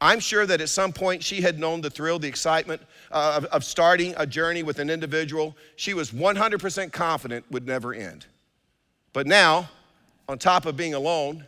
I'm 0.00 0.20
sure 0.20 0.46
that 0.46 0.60
at 0.60 0.68
some 0.68 0.92
point 0.92 1.22
she 1.22 1.40
had 1.40 1.58
known 1.58 1.80
the 1.80 1.90
thrill, 1.90 2.18
the 2.18 2.28
excitement 2.28 2.82
uh, 3.10 3.34
of, 3.36 3.44
of 3.46 3.64
starting 3.64 4.14
a 4.16 4.26
journey 4.26 4.62
with 4.62 4.78
an 4.78 4.90
individual 4.90 5.56
she 5.76 5.94
was 5.94 6.10
100% 6.10 6.92
confident 6.92 7.44
would 7.50 7.66
never 7.66 7.94
end. 7.94 8.26
But 9.16 9.26
now, 9.26 9.70
on 10.28 10.36
top 10.36 10.66
of 10.66 10.76
being 10.76 10.92
alone, 10.92 11.46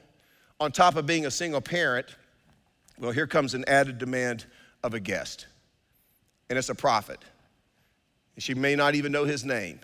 on 0.59 0.73
top 0.73 0.97
of 0.97 1.05
being 1.05 1.27
a 1.27 1.31
single 1.31 1.61
parent, 1.61 2.07
well, 2.99 3.11
here 3.11 3.27
comes 3.27 3.53
an 3.53 3.63
added 3.69 3.99
demand 3.99 4.47
of 4.83 4.95
a 4.95 5.01
guest. 5.01 5.49
And 6.49 6.59
it's 6.59 6.71
a 6.71 6.75
prophet. 6.75 7.19
And 8.37 8.43
she 8.43 8.55
may 8.55 8.75
not 8.75 8.95
even 8.95 9.13
know 9.13 9.25
his 9.25 9.45
name, 9.45 9.81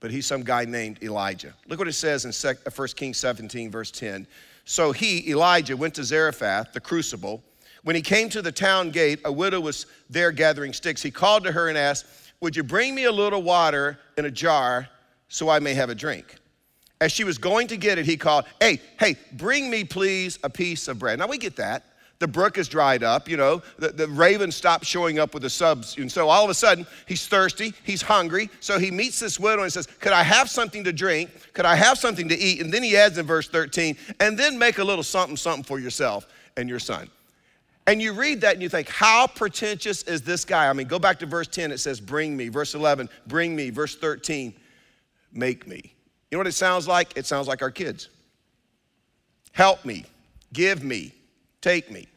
but 0.00 0.10
he's 0.10 0.26
some 0.26 0.42
guy 0.42 0.64
named 0.64 1.00
Elijah. 1.00 1.54
Look 1.68 1.78
what 1.78 1.86
it 1.86 1.92
says 1.92 2.24
in 2.24 2.32
1 2.32 2.56
uh, 2.66 2.86
Kings 2.96 3.18
17, 3.18 3.70
verse 3.70 3.92
10. 3.92 4.26
So 4.64 4.90
he, 4.90 5.30
Elijah, 5.30 5.76
went 5.76 5.94
to 5.94 6.02
Zarephath, 6.02 6.72
the 6.72 6.80
crucible. 6.80 7.40
When 7.84 7.94
he 7.94 8.02
came 8.02 8.28
to 8.30 8.42
the 8.42 8.50
town 8.50 8.90
gate, 8.90 9.20
a 9.24 9.30
widow 9.30 9.60
was 9.60 9.86
there 10.10 10.32
gathering 10.32 10.72
sticks. 10.72 11.02
He 11.02 11.12
called 11.12 11.44
to 11.44 11.52
her 11.52 11.68
and 11.68 11.78
asked, 11.78 12.06
Would 12.40 12.56
you 12.56 12.64
bring 12.64 12.96
me 12.96 13.04
a 13.04 13.12
little 13.12 13.42
water 13.42 14.00
in 14.18 14.24
a 14.24 14.30
jar 14.32 14.88
so 15.28 15.48
I 15.48 15.60
may 15.60 15.74
have 15.74 15.88
a 15.88 15.94
drink? 15.94 16.34
As 17.00 17.12
she 17.12 17.24
was 17.24 17.38
going 17.38 17.66
to 17.68 17.76
get 17.76 17.98
it, 17.98 18.06
he 18.06 18.16
called, 18.16 18.44
Hey, 18.60 18.80
hey, 18.98 19.16
bring 19.32 19.68
me, 19.68 19.84
please, 19.84 20.38
a 20.42 20.50
piece 20.50 20.88
of 20.88 20.98
bread. 20.98 21.18
Now 21.18 21.26
we 21.26 21.38
get 21.38 21.56
that. 21.56 21.84
The 22.20 22.28
brook 22.28 22.58
is 22.58 22.68
dried 22.68 23.02
up, 23.02 23.28
you 23.28 23.36
know, 23.36 23.60
the, 23.76 23.88
the 23.88 24.08
raven 24.08 24.52
stopped 24.52 24.86
showing 24.86 25.18
up 25.18 25.34
with 25.34 25.42
the 25.42 25.50
subs. 25.50 25.98
And 25.98 26.10
so 26.10 26.28
all 26.28 26.44
of 26.44 26.50
a 26.50 26.54
sudden, 26.54 26.86
he's 27.06 27.26
thirsty, 27.26 27.74
he's 27.82 28.02
hungry. 28.02 28.48
So 28.60 28.78
he 28.78 28.90
meets 28.90 29.18
this 29.18 29.38
widow 29.40 29.64
and 29.64 29.72
says, 29.72 29.86
Could 29.86 30.12
I 30.12 30.22
have 30.22 30.48
something 30.48 30.84
to 30.84 30.92
drink? 30.92 31.30
Could 31.52 31.66
I 31.66 31.74
have 31.74 31.98
something 31.98 32.28
to 32.28 32.38
eat? 32.38 32.60
And 32.60 32.72
then 32.72 32.82
he 32.82 32.96
adds 32.96 33.18
in 33.18 33.26
verse 33.26 33.48
13, 33.48 33.96
and 34.20 34.38
then 34.38 34.58
make 34.58 34.78
a 34.78 34.84
little 34.84 35.02
something, 35.02 35.36
something 35.36 35.64
for 35.64 35.80
yourself 35.80 36.26
and 36.56 36.68
your 36.68 36.78
son. 36.78 37.10
And 37.86 38.00
you 38.00 38.12
read 38.12 38.40
that 38.42 38.54
and 38.54 38.62
you 38.62 38.68
think, 38.68 38.88
how 38.88 39.26
pretentious 39.26 40.04
is 40.04 40.22
this 40.22 40.44
guy? 40.44 40.68
I 40.68 40.72
mean, 40.72 40.86
go 40.86 40.98
back 40.98 41.18
to 41.18 41.26
verse 41.26 41.48
10, 41.48 41.72
it 41.72 41.78
says, 41.78 42.00
Bring 42.00 42.36
me. 42.36 42.48
Verse 42.48 42.74
11, 42.74 43.08
bring 43.26 43.54
me. 43.56 43.70
Verse 43.70 43.96
13, 43.96 44.54
make 45.32 45.66
me. 45.66 45.93
You 46.34 46.38
know 46.38 46.40
what 46.40 46.48
it 46.48 46.54
sounds 46.54 46.88
like? 46.88 47.16
It 47.16 47.26
sounds 47.26 47.46
like 47.46 47.62
our 47.62 47.70
kids. 47.70 48.08
Help 49.52 49.84
me, 49.84 50.04
give 50.52 50.82
me, 50.82 51.12
take 51.60 51.92
me. 51.92 52.08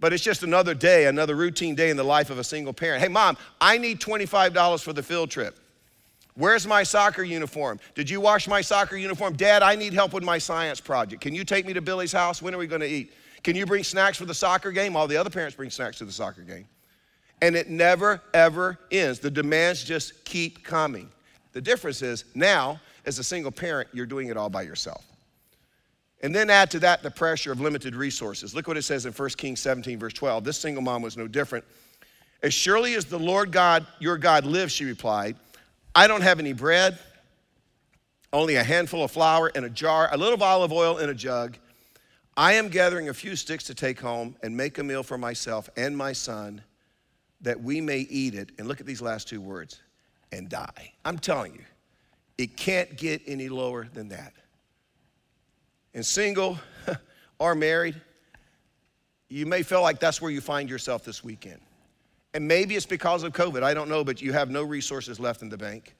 But 0.00 0.12
it's 0.12 0.24
just 0.24 0.42
another 0.42 0.74
day, 0.74 1.06
another 1.06 1.36
routine 1.36 1.76
day 1.76 1.90
in 1.90 1.96
the 1.96 2.02
life 2.02 2.30
of 2.30 2.38
a 2.38 2.42
single 2.42 2.72
parent. 2.72 3.00
Hey, 3.00 3.06
mom, 3.06 3.36
I 3.60 3.78
need 3.78 4.00
$25 4.00 4.82
for 4.82 4.92
the 4.92 5.04
field 5.04 5.30
trip. 5.30 5.56
Where's 6.34 6.66
my 6.66 6.82
soccer 6.82 7.22
uniform? 7.22 7.78
Did 7.94 8.10
you 8.10 8.20
wash 8.20 8.48
my 8.48 8.60
soccer 8.60 8.96
uniform? 8.96 9.36
Dad, 9.36 9.62
I 9.62 9.76
need 9.76 9.92
help 9.92 10.14
with 10.14 10.24
my 10.24 10.38
science 10.38 10.80
project. 10.80 11.22
Can 11.22 11.32
you 11.32 11.44
take 11.44 11.64
me 11.64 11.72
to 11.74 11.80
Billy's 11.80 12.10
house? 12.10 12.42
When 12.42 12.52
are 12.52 12.58
we 12.58 12.66
going 12.66 12.80
to 12.80 12.88
eat? 12.88 13.12
Can 13.44 13.54
you 13.54 13.66
bring 13.66 13.84
snacks 13.84 14.18
for 14.18 14.24
the 14.24 14.34
soccer 14.34 14.72
game? 14.72 14.96
All 14.96 15.06
the 15.06 15.16
other 15.16 15.30
parents 15.30 15.54
bring 15.54 15.70
snacks 15.70 15.98
to 15.98 16.04
the 16.04 16.10
soccer 16.10 16.42
game. 16.42 16.66
And 17.40 17.54
it 17.54 17.70
never, 17.70 18.20
ever 18.34 18.80
ends. 18.90 19.20
The 19.20 19.30
demands 19.30 19.84
just 19.84 20.24
keep 20.24 20.64
coming. 20.64 21.08
The 21.52 21.60
difference 21.60 22.02
is 22.02 22.24
now 22.34 22.80
as 23.04 23.18
a 23.18 23.24
single 23.24 23.52
parent, 23.52 23.88
you're 23.92 24.06
doing 24.06 24.28
it 24.28 24.36
all 24.36 24.50
by 24.50 24.62
yourself. 24.62 25.04
And 26.22 26.34
then 26.34 26.50
add 26.50 26.70
to 26.72 26.80
that 26.80 27.02
the 27.02 27.10
pressure 27.10 27.52
of 27.52 27.60
limited 27.60 27.94
resources. 27.94 28.54
Look 28.54 28.66
what 28.66 28.76
it 28.76 28.82
says 28.82 29.06
in 29.06 29.12
1 29.12 29.28
Kings 29.30 29.60
17, 29.60 29.98
verse 29.98 30.12
12. 30.12 30.44
This 30.44 30.58
single 30.58 30.82
mom 30.82 31.02
was 31.02 31.16
no 31.16 31.28
different. 31.28 31.64
As 32.42 32.54
surely 32.54 32.94
as 32.94 33.04
the 33.04 33.18
Lord 33.18 33.52
God, 33.52 33.86
your 33.98 34.18
God, 34.18 34.44
lives, 34.44 34.72
she 34.72 34.84
replied, 34.84 35.36
I 35.94 36.06
don't 36.06 36.22
have 36.22 36.38
any 36.38 36.52
bread, 36.52 36.98
only 38.32 38.56
a 38.56 38.64
handful 38.64 39.04
of 39.04 39.10
flour 39.10 39.48
in 39.48 39.64
a 39.64 39.70
jar, 39.70 40.08
a 40.12 40.16
little 40.16 40.42
olive 40.42 40.72
oil 40.72 40.98
in 40.98 41.08
a 41.10 41.14
jug. 41.14 41.56
I 42.36 42.52
am 42.52 42.68
gathering 42.68 43.08
a 43.08 43.14
few 43.14 43.34
sticks 43.34 43.64
to 43.64 43.74
take 43.74 43.98
home 43.98 44.36
and 44.42 44.56
make 44.56 44.78
a 44.78 44.84
meal 44.84 45.02
for 45.02 45.18
myself 45.18 45.68
and 45.76 45.96
my 45.96 46.12
son 46.12 46.62
that 47.40 47.60
we 47.60 47.80
may 47.80 48.00
eat 48.00 48.34
it. 48.34 48.52
And 48.58 48.68
look 48.68 48.80
at 48.80 48.86
these 48.86 49.02
last 49.02 49.28
two 49.28 49.40
words 49.40 49.80
and 50.30 50.48
die. 50.48 50.92
I'm 51.04 51.18
telling 51.18 51.54
you, 51.54 51.64
it 52.38 52.56
can't 52.56 52.96
get 52.96 53.20
any 53.26 53.48
lower 53.48 53.88
than 53.92 54.08
that. 54.08 54.32
And 55.92 56.06
single 56.06 56.58
or 57.38 57.54
married, 57.54 58.00
you 59.28 59.44
may 59.44 59.62
feel 59.62 59.82
like 59.82 59.98
that's 59.98 60.22
where 60.22 60.30
you 60.30 60.40
find 60.40 60.70
yourself 60.70 61.04
this 61.04 61.22
weekend. 61.22 61.60
And 62.34 62.46
maybe 62.46 62.76
it's 62.76 62.86
because 62.86 63.24
of 63.24 63.32
COVID, 63.32 63.62
I 63.62 63.74
don't 63.74 63.88
know, 63.88 64.04
but 64.04 64.22
you 64.22 64.32
have 64.32 64.50
no 64.50 64.62
resources 64.62 65.18
left 65.18 65.42
in 65.42 65.48
the 65.48 65.58
bank. 65.58 65.94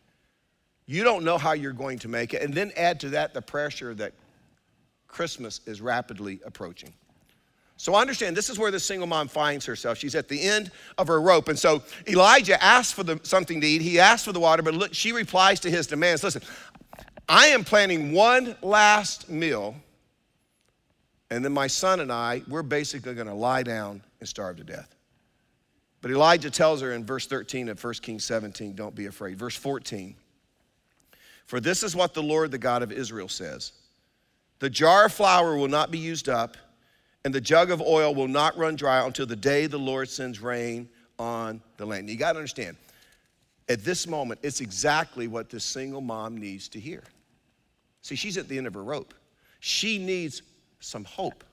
You 0.86 1.04
don't 1.04 1.24
know 1.24 1.36
how 1.36 1.52
you're 1.52 1.72
going 1.72 1.98
to 2.00 2.08
make 2.08 2.32
it. 2.32 2.42
And 2.42 2.54
then 2.54 2.72
add 2.76 3.00
to 3.00 3.10
that 3.10 3.34
the 3.34 3.42
pressure 3.42 3.94
that 3.94 4.12
Christmas 5.08 5.60
is 5.66 5.80
rapidly 5.80 6.40
approaching. 6.44 6.94
So 7.78 7.94
understand 7.94 8.36
this 8.36 8.50
is 8.50 8.58
where 8.58 8.72
the 8.72 8.80
single 8.80 9.06
mom 9.06 9.28
finds 9.28 9.64
herself. 9.64 9.98
She's 9.98 10.16
at 10.16 10.28
the 10.28 10.42
end 10.42 10.72
of 10.98 11.06
her 11.06 11.20
rope. 11.20 11.46
And 11.46 11.56
so 11.56 11.84
Elijah 12.08 12.62
asks 12.62 12.92
for 12.92 13.04
the, 13.04 13.20
something 13.22 13.60
to 13.60 13.66
eat. 13.66 13.80
He 13.80 14.00
asks 14.00 14.24
for 14.24 14.32
the 14.32 14.40
water, 14.40 14.64
but 14.64 14.74
look, 14.74 14.92
she 14.92 15.12
replies 15.12 15.60
to 15.60 15.70
his 15.70 15.86
demands. 15.86 16.24
Listen, 16.24 16.42
I 17.28 17.46
am 17.46 17.62
planning 17.62 18.12
one 18.12 18.56
last 18.62 19.30
meal, 19.30 19.76
and 21.30 21.44
then 21.44 21.52
my 21.52 21.68
son 21.68 22.00
and 22.00 22.10
I, 22.10 22.42
we're 22.48 22.64
basically 22.64 23.14
going 23.14 23.28
to 23.28 23.34
lie 23.34 23.62
down 23.62 24.02
and 24.18 24.28
starve 24.28 24.56
to 24.56 24.64
death. 24.64 24.96
But 26.00 26.10
Elijah 26.10 26.50
tells 26.50 26.80
her 26.80 26.92
in 26.92 27.04
verse 27.04 27.26
13 27.26 27.68
of 27.68 27.82
1 27.82 27.94
Kings 27.94 28.24
17, 28.24 28.74
don't 28.74 28.94
be 28.94 29.06
afraid. 29.06 29.38
Verse 29.38 29.54
14, 29.54 30.16
for 31.46 31.60
this 31.60 31.84
is 31.84 31.94
what 31.94 32.12
the 32.12 32.22
Lord, 32.24 32.50
the 32.50 32.58
God 32.58 32.82
of 32.82 32.90
Israel, 32.90 33.28
says 33.28 33.70
The 34.58 34.68
jar 34.68 35.06
of 35.06 35.12
flour 35.12 35.56
will 35.56 35.68
not 35.68 35.92
be 35.92 35.98
used 35.98 36.28
up 36.28 36.56
and 37.24 37.34
the 37.34 37.40
jug 37.40 37.70
of 37.70 37.80
oil 37.80 38.14
will 38.14 38.28
not 38.28 38.56
run 38.56 38.76
dry 38.76 39.04
until 39.04 39.26
the 39.26 39.36
day 39.36 39.66
the 39.66 39.78
Lord 39.78 40.08
sends 40.08 40.40
rain 40.40 40.88
on 41.18 41.60
the 41.76 41.86
land. 41.86 42.08
You 42.08 42.16
got 42.16 42.32
to 42.32 42.38
understand, 42.38 42.76
at 43.68 43.84
this 43.84 44.06
moment, 44.06 44.40
it's 44.42 44.60
exactly 44.60 45.28
what 45.28 45.50
this 45.50 45.64
single 45.64 46.00
mom 46.00 46.36
needs 46.36 46.68
to 46.68 46.80
hear. 46.80 47.02
See, 48.02 48.14
she's 48.14 48.38
at 48.38 48.48
the 48.48 48.56
end 48.56 48.66
of 48.66 48.74
her 48.74 48.84
rope. 48.84 49.14
She 49.60 49.98
needs 49.98 50.42
some 50.80 51.04
hope. 51.04 51.44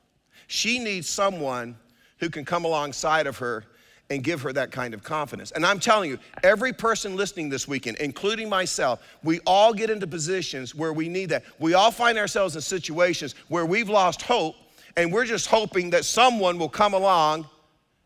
She 0.48 0.80
needs 0.80 1.10
someone 1.10 1.76
who 2.20 2.30
can 2.30 2.46
come 2.46 2.66
alongside 2.66 3.28
of 3.28 3.38
her 3.40 3.66
and 4.12 4.24
give 4.24 4.42
her 4.44 4.54
that 4.54 4.72
kind 4.72 4.94
of 4.94 5.04
confidence. 5.04 5.52
And 5.52 5.66
I'm 5.66 5.80
telling 5.80 6.12
you, 6.12 6.20
every 6.44 6.72
person 6.72 7.16
listening 7.16 7.50
this 7.50 7.68
weekend, 7.68 7.98
including 7.98 8.48
myself, 8.48 9.02
we 9.24 9.40
all 9.48 9.74
get 9.74 9.90
into 9.90 10.06
positions 10.06 10.76
where 10.76 10.94
we 10.94 11.10
need 11.10 11.30
that. 11.30 11.44
We 11.58 11.74
all 11.74 11.90
find 11.90 12.18
ourselves 12.18 12.56
in 12.56 12.62
situations 12.62 13.34
where 13.48 13.66
we've 13.66 13.90
lost 13.90 14.22
hope 14.22 14.56
and 14.98 15.12
we're 15.12 15.26
just 15.26 15.48
hoping 15.48 15.90
that 15.92 16.06
someone 16.06 16.58
will 16.58 16.70
come 16.70 16.94
along, 16.94 17.48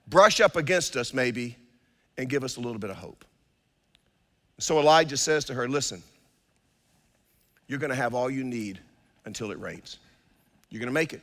brush 0.08 0.42
up 0.42 0.56
against 0.56 0.96
us 0.96 1.14
maybe, 1.14 1.56
and 2.18 2.30
give 2.30 2.44
us 2.44 2.58
a 2.58 2.60
little 2.60 2.80
bit 2.80 2.90
of 2.90 2.98
hope. 2.98 3.24
So 4.58 4.80
Elijah 4.80 5.18
says 5.18 5.46
to 5.46 5.54
her, 5.54 5.70
Listen, 5.70 6.04
you're 7.68 7.80
gonna 7.80 7.96
have 7.96 8.14
all 8.14 8.30
you 8.30 8.44
need 8.44 8.80
until 9.26 9.52
it 9.52 9.60
rains. 9.60 10.00
You're 10.70 10.80
gonna 10.80 10.92
make 10.92 11.14
it. 11.14 11.22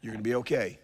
You're 0.00 0.12
gonna 0.12 0.22
be 0.22 0.34
okay. 0.36 0.78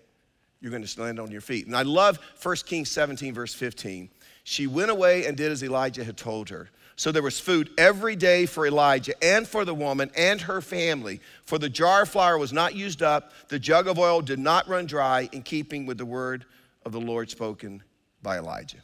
You're 0.61 0.71
gonna 0.71 0.87
stand 0.87 1.19
on 1.19 1.31
your 1.31 1.41
feet. 1.41 1.67
And 1.67 1.77
I 1.77 1.83
love 1.83 2.19
1 2.41 2.57
Kings 2.67 2.91
17, 2.91 3.35
verse 3.35 3.55
15. 3.55 4.09
She 4.45 4.67
went 4.67 4.91
away 4.91 5.27
and 5.27 5.37
did 5.37 5.51
as 5.51 5.63
Elijah 5.65 6.05
had 6.05 6.17
told 6.17 6.49
her. 6.51 6.71
So 7.03 7.11
there 7.11 7.21
was 7.21 7.41
food 7.41 7.71
every 7.79 8.15
day 8.15 8.47
for 8.47 8.65
Elijah 8.65 9.15
and 9.25 9.45
for 9.45 9.65
the 9.65 9.75
woman 9.75 10.13
and 10.17 10.41
her 10.43 10.61
family. 10.61 11.19
For 11.43 11.59
the 11.59 11.69
jar 11.69 12.03
of 12.03 12.11
flour 12.11 12.39
was 12.39 12.53
not 12.53 12.77
used 12.77 13.03
up, 13.03 13.33
the 13.49 13.59
jug 13.59 13.89
of 13.89 13.99
oil 13.99 14.21
did 14.21 14.39
not 14.39 14.69
run 14.69 14.87
dry, 14.87 15.29
in 15.33 15.43
keeping 15.43 15.85
with 15.85 15.99
the 15.99 16.07
word 16.07 16.45
of 16.87 16.93
the 16.93 17.01
Lord 17.01 17.29
spoken 17.29 17.83
by 18.23 18.39
Elijah. 18.39 18.77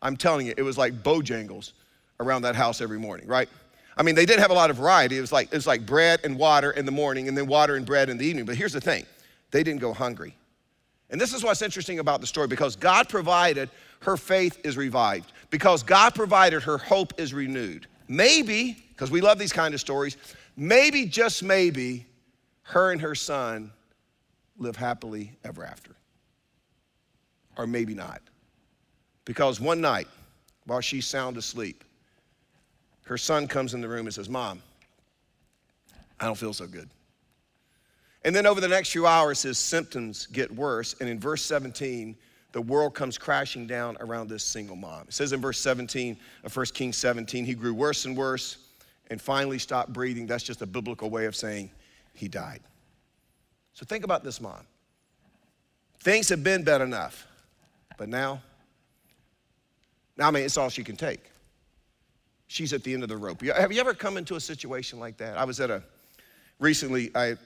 I'm 0.00 0.16
telling 0.16 0.46
you, 0.46 0.54
it 0.56 0.62
was 0.62 0.78
like 0.78 1.02
Bojangles 1.02 1.72
around 2.20 2.42
that 2.42 2.54
house 2.54 2.80
every 2.80 3.00
morning, 3.00 3.26
right? 3.26 3.48
I 3.96 4.04
mean, 4.04 4.14
they 4.14 4.26
didn't 4.26 4.42
have 4.42 4.52
a 4.52 4.54
lot 4.54 4.70
of 4.70 4.76
variety. 4.76 5.18
It 5.18 5.22
was 5.22 5.32
like 5.32 5.48
it 5.48 5.56
was 5.56 5.66
like 5.66 5.84
bread 5.84 6.20
and 6.22 6.38
water 6.38 6.70
in 6.70 6.86
the 6.86 6.92
morning, 6.92 7.26
and 7.26 7.36
then 7.36 7.48
water 7.48 7.74
and 7.74 7.84
bread 7.84 8.08
in 8.08 8.16
the 8.16 8.26
evening. 8.26 8.44
But 8.44 8.54
here's 8.54 8.74
the 8.74 8.80
thing: 8.80 9.04
they 9.50 9.64
didn't 9.64 9.80
go 9.80 9.92
hungry. 9.92 10.36
And 11.10 11.20
this 11.20 11.32
is 11.32 11.44
what's 11.44 11.62
interesting 11.62 11.98
about 11.98 12.20
the 12.20 12.26
story 12.26 12.48
because 12.48 12.76
God 12.76 13.08
provided, 13.08 13.70
her 14.00 14.16
faith 14.16 14.60
is 14.64 14.76
revived. 14.76 15.32
Because 15.50 15.82
God 15.82 16.14
provided, 16.14 16.62
her 16.62 16.78
hope 16.78 17.14
is 17.18 17.32
renewed. 17.32 17.86
Maybe, 18.08 18.76
because 18.90 19.10
we 19.10 19.20
love 19.20 19.38
these 19.38 19.52
kind 19.52 19.74
of 19.74 19.80
stories, 19.80 20.16
maybe, 20.56 21.06
just 21.06 21.42
maybe, 21.42 22.06
her 22.62 22.90
and 22.90 23.00
her 23.00 23.14
son 23.14 23.70
live 24.58 24.76
happily 24.76 25.32
ever 25.44 25.64
after. 25.64 25.94
Or 27.56 27.66
maybe 27.66 27.94
not. 27.94 28.20
Because 29.24 29.60
one 29.60 29.80
night, 29.80 30.08
while 30.66 30.80
she's 30.80 31.06
sound 31.06 31.36
asleep, 31.36 31.84
her 33.04 33.16
son 33.16 33.46
comes 33.46 33.74
in 33.74 33.80
the 33.80 33.88
room 33.88 34.06
and 34.06 34.14
says, 34.14 34.28
Mom, 34.28 34.60
I 36.18 36.26
don't 36.26 36.36
feel 36.36 36.52
so 36.52 36.66
good. 36.66 36.88
And 38.26 38.34
then 38.34 38.44
over 38.44 38.60
the 38.60 38.66
next 38.66 38.90
few 38.90 39.06
hours, 39.06 39.40
his 39.40 39.56
symptoms 39.56 40.26
get 40.26 40.52
worse. 40.52 40.96
And 40.98 41.08
in 41.08 41.20
verse 41.20 41.42
17, 41.42 42.16
the 42.50 42.60
world 42.60 42.92
comes 42.92 43.16
crashing 43.16 43.68
down 43.68 43.96
around 44.00 44.28
this 44.28 44.42
single 44.42 44.74
mom. 44.74 45.02
It 45.06 45.14
says 45.14 45.32
in 45.32 45.40
verse 45.40 45.60
17 45.60 46.16
of 46.42 46.54
1 46.54 46.66
Kings 46.74 46.96
17, 46.96 47.44
he 47.44 47.54
grew 47.54 47.72
worse 47.72 48.04
and 48.04 48.16
worse 48.16 48.56
and 49.10 49.22
finally 49.22 49.60
stopped 49.60 49.92
breathing. 49.92 50.26
That's 50.26 50.42
just 50.42 50.60
a 50.60 50.66
biblical 50.66 51.08
way 51.08 51.26
of 51.26 51.36
saying 51.36 51.70
he 52.14 52.26
died. 52.26 52.62
So 53.74 53.86
think 53.86 54.02
about 54.02 54.24
this 54.24 54.40
mom. 54.40 54.66
Things 56.00 56.28
have 56.30 56.42
been 56.42 56.64
bad 56.64 56.80
enough, 56.80 57.28
but 57.96 58.08
now, 58.08 58.42
now 60.16 60.26
I 60.26 60.30
mean, 60.32 60.42
it's 60.42 60.56
all 60.56 60.68
she 60.68 60.82
can 60.82 60.96
take. 60.96 61.20
She's 62.48 62.72
at 62.72 62.82
the 62.82 62.92
end 62.92 63.04
of 63.04 63.08
the 63.08 63.16
rope. 63.16 63.40
Have 63.42 63.70
you 63.70 63.80
ever 63.80 63.94
come 63.94 64.16
into 64.16 64.34
a 64.34 64.40
situation 64.40 64.98
like 64.98 65.16
that? 65.18 65.38
I 65.38 65.44
was 65.44 65.60
at 65.60 65.70
a, 65.70 65.80
recently, 66.58 67.12
I 67.14 67.36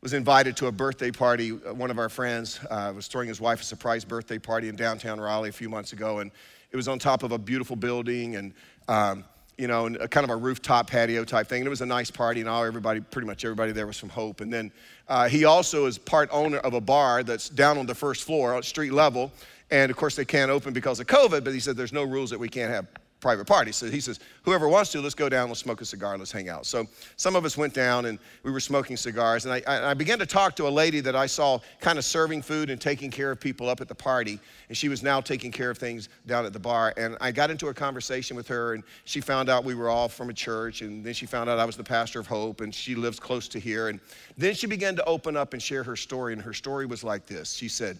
was 0.00 0.12
invited 0.12 0.56
to 0.58 0.66
a 0.66 0.72
birthday 0.72 1.10
party. 1.10 1.52
Uh, 1.52 1.74
one 1.74 1.90
of 1.90 1.98
our 1.98 2.08
friends 2.08 2.60
uh, 2.70 2.92
was 2.94 3.06
throwing 3.06 3.28
his 3.28 3.40
wife 3.40 3.60
a 3.60 3.64
surprise 3.64 4.04
birthday 4.04 4.38
party 4.38 4.68
in 4.68 4.76
downtown 4.76 5.20
Raleigh 5.20 5.48
a 5.48 5.52
few 5.52 5.68
months 5.68 5.92
ago, 5.92 6.18
and 6.20 6.30
it 6.70 6.76
was 6.76 6.88
on 6.88 6.98
top 6.98 7.22
of 7.22 7.32
a 7.32 7.38
beautiful 7.38 7.76
building 7.76 8.36
and 8.36 8.54
um, 8.88 9.24
you 9.58 9.66
know, 9.66 9.88
kind 10.10 10.24
of 10.24 10.30
a 10.30 10.36
rooftop 10.36 10.90
patio 10.90 11.24
type 11.24 11.48
thing. 11.48 11.62
And 11.62 11.66
it 11.66 11.70
was 11.70 11.80
a 11.80 11.86
nice 11.86 12.10
party, 12.10 12.40
and 12.40 12.48
all 12.48 12.64
everybody, 12.64 13.00
pretty 13.00 13.26
much 13.26 13.44
everybody 13.44 13.72
there 13.72 13.86
was 13.86 13.98
from 13.98 14.10
Hope. 14.10 14.40
And 14.40 14.52
then 14.52 14.70
uh, 15.08 15.28
he 15.28 15.44
also 15.44 15.86
is 15.86 15.96
part 15.96 16.28
owner 16.30 16.58
of 16.58 16.74
a 16.74 16.80
bar 16.80 17.22
that's 17.22 17.48
down 17.48 17.78
on 17.78 17.86
the 17.86 17.94
first 17.94 18.24
floor, 18.24 18.62
street 18.62 18.92
level. 18.92 19.32
And 19.70 19.90
of 19.90 19.96
course, 19.96 20.14
they 20.14 20.24
can't 20.24 20.50
open 20.50 20.72
because 20.74 21.00
of 21.00 21.06
COVID, 21.06 21.42
but 21.42 21.52
he 21.52 21.60
said 21.60 21.76
there's 21.76 21.92
no 21.92 22.04
rules 22.04 22.30
that 22.30 22.38
we 22.38 22.48
can't 22.48 22.70
have 22.70 22.86
private 23.20 23.46
party. 23.46 23.72
So 23.72 23.86
he 23.90 24.00
says, 24.00 24.20
whoever 24.42 24.68
wants 24.68 24.92
to, 24.92 25.00
let's 25.00 25.14
go 25.14 25.28
down, 25.28 25.48
let's 25.48 25.60
smoke 25.60 25.80
a 25.80 25.84
cigar, 25.84 26.18
let's 26.18 26.30
hang 26.30 26.48
out. 26.48 26.66
So 26.66 26.86
some 27.16 27.34
of 27.34 27.44
us 27.44 27.56
went 27.56 27.72
down 27.72 28.06
and 28.06 28.18
we 28.42 28.50
were 28.50 28.60
smoking 28.60 28.96
cigars. 28.96 29.46
And 29.46 29.54
I, 29.54 29.90
I, 29.90 29.94
began 29.94 30.18
to 30.18 30.26
talk 30.26 30.54
to 30.56 30.68
a 30.68 30.70
lady 30.70 31.00
that 31.00 31.16
I 31.16 31.26
saw 31.26 31.58
kind 31.80 31.98
of 31.98 32.04
serving 32.04 32.42
food 32.42 32.68
and 32.68 32.80
taking 32.80 33.10
care 33.10 33.30
of 33.30 33.40
people 33.40 33.68
up 33.68 33.80
at 33.80 33.88
the 33.88 33.94
party. 33.94 34.38
And 34.68 34.76
she 34.76 34.88
was 34.88 35.02
now 35.02 35.20
taking 35.20 35.50
care 35.50 35.70
of 35.70 35.78
things 35.78 36.08
down 36.26 36.44
at 36.44 36.52
the 36.52 36.58
bar. 36.58 36.92
And 36.96 37.16
I 37.20 37.32
got 37.32 37.50
into 37.50 37.68
a 37.68 37.74
conversation 37.74 38.36
with 38.36 38.46
her 38.48 38.74
and 38.74 38.84
she 39.04 39.20
found 39.20 39.48
out 39.48 39.64
we 39.64 39.74
were 39.74 39.88
all 39.88 40.08
from 40.08 40.28
a 40.28 40.34
church. 40.34 40.82
And 40.82 41.04
then 41.04 41.14
she 41.14 41.26
found 41.26 41.48
out 41.48 41.58
I 41.58 41.64
was 41.64 41.76
the 41.76 41.84
pastor 41.84 42.20
of 42.20 42.26
Hope 42.26 42.60
and 42.60 42.74
she 42.74 42.94
lives 42.94 43.18
close 43.18 43.48
to 43.48 43.58
here. 43.58 43.88
And 43.88 43.98
then 44.36 44.54
she 44.54 44.66
began 44.66 44.94
to 44.96 45.04
open 45.04 45.36
up 45.36 45.54
and 45.54 45.62
share 45.62 45.82
her 45.82 45.96
story. 45.96 46.34
And 46.34 46.42
her 46.42 46.54
story 46.54 46.84
was 46.86 47.02
like 47.02 47.26
this 47.26 47.54
She 47.54 47.68
said, 47.68 47.98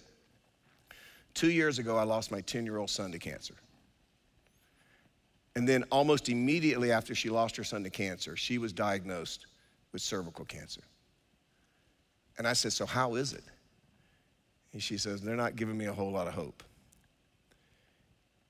Two 1.33 1.51
years 1.51 1.77
ago, 1.77 1.97
I 1.97 2.03
lost 2.03 2.31
my 2.31 2.41
10 2.41 2.65
year 2.65 2.77
old 2.77 2.89
son 2.89 3.11
to 3.11 3.19
cancer. 3.19 3.53
And 5.57 5.67
then 5.67 5.85
almost 5.91 6.29
immediately 6.29 6.91
after 6.91 7.15
she 7.15 7.31
lost 7.31 7.55
her 7.55 7.63
son 7.63 7.83
to 7.83 7.89
cancer, 7.89 8.35
she 8.35 8.59
was 8.59 8.71
diagnosed 8.71 9.47
with 9.91 10.03
cervical 10.03 10.45
cancer. 10.45 10.81
And 12.37 12.47
I 12.47 12.53
said, 12.53 12.73
So 12.73 12.85
how 12.85 13.15
is 13.15 13.33
it? 13.33 13.43
And 14.71 14.83
she 14.83 14.99
says, 14.99 15.19
They're 15.19 15.35
not 15.35 15.55
giving 15.55 15.75
me 15.75 15.85
a 15.85 15.93
whole 15.93 16.11
lot 16.11 16.27
of 16.27 16.35
hope. 16.35 16.61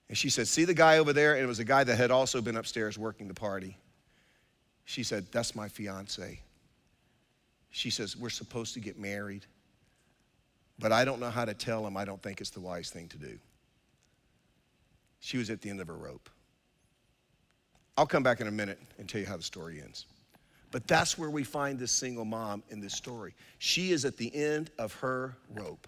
And 0.09 0.17
she 0.17 0.29
said, 0.29 0.49
See 0.49 0.65
the 0.65 0.73
guy 0.73 0.97
over 0.97 1.13
there? 1.13 1.35
And 1.35 1.41
it 1.41 1.47
was 1.47 1.59
a 1.59 1.63
guy 1.63 1.85
that 1.85 1.95
had 1.95 2.11
also 2.11 2.41
been 2.41 2.57
upstairs 2.57 2.97
working 2.97 3.29
the 3.29 3.33
party. 3.33 3.77
She 4.83 5.03
said, 5.03 5.27
That's 5.31 5.55
my 5.55 5.69
fiance. 5.69 6.41
She 7.69 7.89
says, 7.89 8.17
We're 8.17 8.29
supposed 8.29 8.73
to 8.73 8.81
get 8.81 8.99
married, 8.99 9.45
but 10.77 10.91
I 10.91 11.05
don't 11.05 11.21
know 11.21 11.29
how 11.29 11.45
to 11.45 11.53
tell 11.53 11.87
him 11.87 11.95
I 11.95 12.03
don't 12.03 12.21
think 12.21 12.41
it's 12.41 12.49
the 12.49 12.59
wise 12.59 12.89
thing 12.89 13.07
to 13.07 13.17
do. 13.17 13.39
She 15.21 15.37
was 15.37 15.49
at 15.49 15.61
the 15.61 15.69
end 15.69 15.79
of 15.79 15.87
her 15.87 15.95
rope. 15.95 16.29
I'll 17.97 18.05
come 18.05 18.23
back 18.23 18.41
in 18.41 18.47
a 18.47 18.51
minute 18.51 18.79
and 18.99 19.09
tell 19.09 19.19
you 19.19 19.27
how 19.27 19.37
the 19.37 19.43
story 19.43 19.81
ends. 19.81 20.05
But 20.71 20.87
that's 20.87 21.17
where 21.17 21.29
we 21.29 21.43
find 21.43 21.79
this 21.79 21.91
single 21.91 22.25
mom 22.25 22.61
in 22.69 22.79
this 22.79 22.93
story. 22.93 23.33
She 23.57 23.91
is 23.91 24.05
at 24.05 24.17
the 24.17 24.33
end 24.35 24.69
of 24.77 24.93
her 24.95 25.35
rope. 25.55 25.87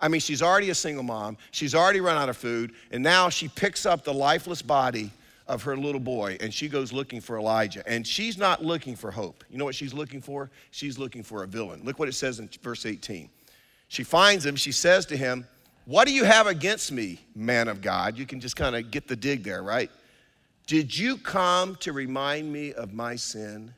I 0.00 0.08
mean, 0.08 0.20
she's 0.20 0.42
already 0.42 0.70
a 0.70 0.74
single 0.74 1.04
mom, 1.04 1.36
she's 1.50 1.74
already 1.74 2.00
run 2.00 2.16
out 2.16 2.30
of 2.30 2.36
food, 2.36 2.72
and 2.90 3.02
now 3.02 3.28
she 3.28 3.48
picks 3.48 3.84
up 3.84 4.02
the 4.02 4.14
lifeless 4.14 4.62
body 4.62 5.10
of 5.46 5.62
her 5.64 5.76
little 5.76 6.00
boy 6.00 6.38
and 6.40 6.54
she 6.54 6.68
goes 6.68 6.92
looking 6.92 7.20
for 7.20 7.36
Elijah. 7.36 7.82
And 7.86 8.06
she's 8.06 8.38
not 8.38 8.64
looking 8.64 8.94
for 8.94 9.10
hope. 9.10 9.44
You 9.50 9.58
know 9.58 9.64
what 9.64 9.74
she's 9.74 9.92
looking 9.92 10.20
for? 10.20 10.48
She's 10.70 10.96
looking 10.96 11.24
for 11.24 11.42
a 11.42 11.46
villain. 11.46 11.82
Look 11.84 11.98
what 11.98 12.08
it 12.08 12.14
says 12.14 12.38
in 12.38 12.48
verse 12.62 12.86
18. 12.86 13.28
She 13.88 14.04
finds 14.04 14.46
him, 14.46 14.54
she 14.54 14.70
says 14.70 15.04
to 15.06 15.16
him, 15.16 15.44
What 15.84 16.06
do 16.06 16.14
you 16.14 16.24
have 16.24 16.46
against 16.46 16.92
me, 16.92 17.18
man 17.34 17.66
of 17.66 17.82
God? 17.82 18.16
You 18.16 18.26
can 18.26 18.40
just 18.40 18.54
kind 18.54 18.76
of 18.76 18.92
get 18.92 19.08
the 19.08 19.16
dig 19.16 19.42
there, 19.42 19.62
right? 19.62 19.90
Did 20.70 20.96
you 20.96 21.16
come 21.16 21.74
to 21.80 21.92
remind 21.92 22.52
me 22.52 22.72
of 22.74 22.94
my 22.94 23.16
sin 23.16 23.74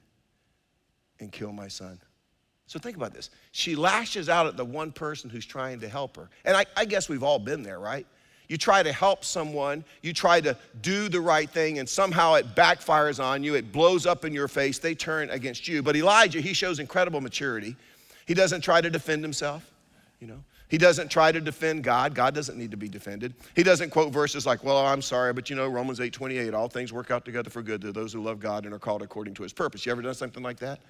and 1.21 1.33
kill 1.33 1.51
my 1.51 1.67
son? 1.67 1.99
So 2.67 2.79
think 2.79 2.99
about 2.99 3.15
this. 3.15 3.31
She 3.53 3.75
lashes 3.75 4.29
out 4.29 4.47
at 4.47 4.59
the 4.59 4.65
one 4.67 4.93
person 4.93 5.31
who's 5.31 5.47
trying 5.47 5.81
to 5.81 5.89
help 5.89 6.19
her. 6.19 6.29
And 6.45 6.55
I, 6.55 6.67
I, 6.77 6.85
guess 6.85 7.09
we've 7.09 7.23
all 7.23 7.39
been 7.39 7.63
there, 7.63 7.81
right? 7.81 8.07
You 8.47 8.59
try 8.59 8.83
to 8.83 8.93
help 8.93 9.25
someone, 9.25 9.87
you 10.03 10.13
try 10.13 10.43
to 10.43 10.55
do 10.83 11.09
the 11.09 11.23
right 11.23 11.49
thing, 11.49 11.79
and 11.79 11.89
somehow 11.89 12.35
it 12.35 12.55
backfires 12.55 13.25
on 13.25 13.43
you, 13.43 13.55
it 13.55 13.73
blows 13.73 14.05
up 14.05 14.27
in 14.27 14.35
your 14.35 14.47
face, 14.47 14.79
they 14.79 14.95
turn 14.95 15.31
against 15.31 15.67
you. 15.67 15.83
But 15.83 15.97
Elijah, 15.97 16.43
he 16.43 16.53
shows 16.53 16.79
incredible 16.79 17.23
maturity. 17.23 17.75
He 18.27 18.35
doesn't 18.35 18.61
try 18.61 18.83
to 18.83 18.91
defend 18.91 19.25
himself, 19.25 19.65
you 20.21 20.27
know. 20.27 20.45
He 20.73 20.79
doesn't 20.79 21.11
try 21.11 21.31
to 21.31 21.39
defend 21.39 21.85
God. 21.85 22.15
God 22.15 22.35
doesn't 22.35 22.57
need 22.57 22.71
to 22.71 22.79
be 22.79 22.89
defended. 22.89 23.35
He 23.55 23.63
doesn't 23.63 23.91
quote 23.91 24.11
verses 24.11 24.47
like, 24.47 24.65
well, 24.65 24.79
I'm 24.79 25.03
sorry, 25.03 25.35
but 25.35 25.51
you 25.51 25.55
know, 25.55 25.69
Romans 25.69 26.01
8 26.01 26.15
28, 26.15 26.55
all 26.55 26.67
things 26.67 26.95
work 26.95 27.11
out 27.11 27.27
together 27.27 27.51
for 27.51 27.61
good 27.61 27.83
to 27.83 27.93
those 27.93 28.11
who 28.11 28.23
love 28.23 28.41
God 28.41 28.65
and 28.65 28.73
are 28.73 28.79
called 28.79 29.03
according 29.03 29.35
to 29.35 29.43
his 29.43 29.53
purpose. 29.53 29.85
You 29.85 29.93
ever 29.93 30.01
done 30.01 30.15
something 30.15 30.43
like 30.43 30.59
that? 30.61 30.81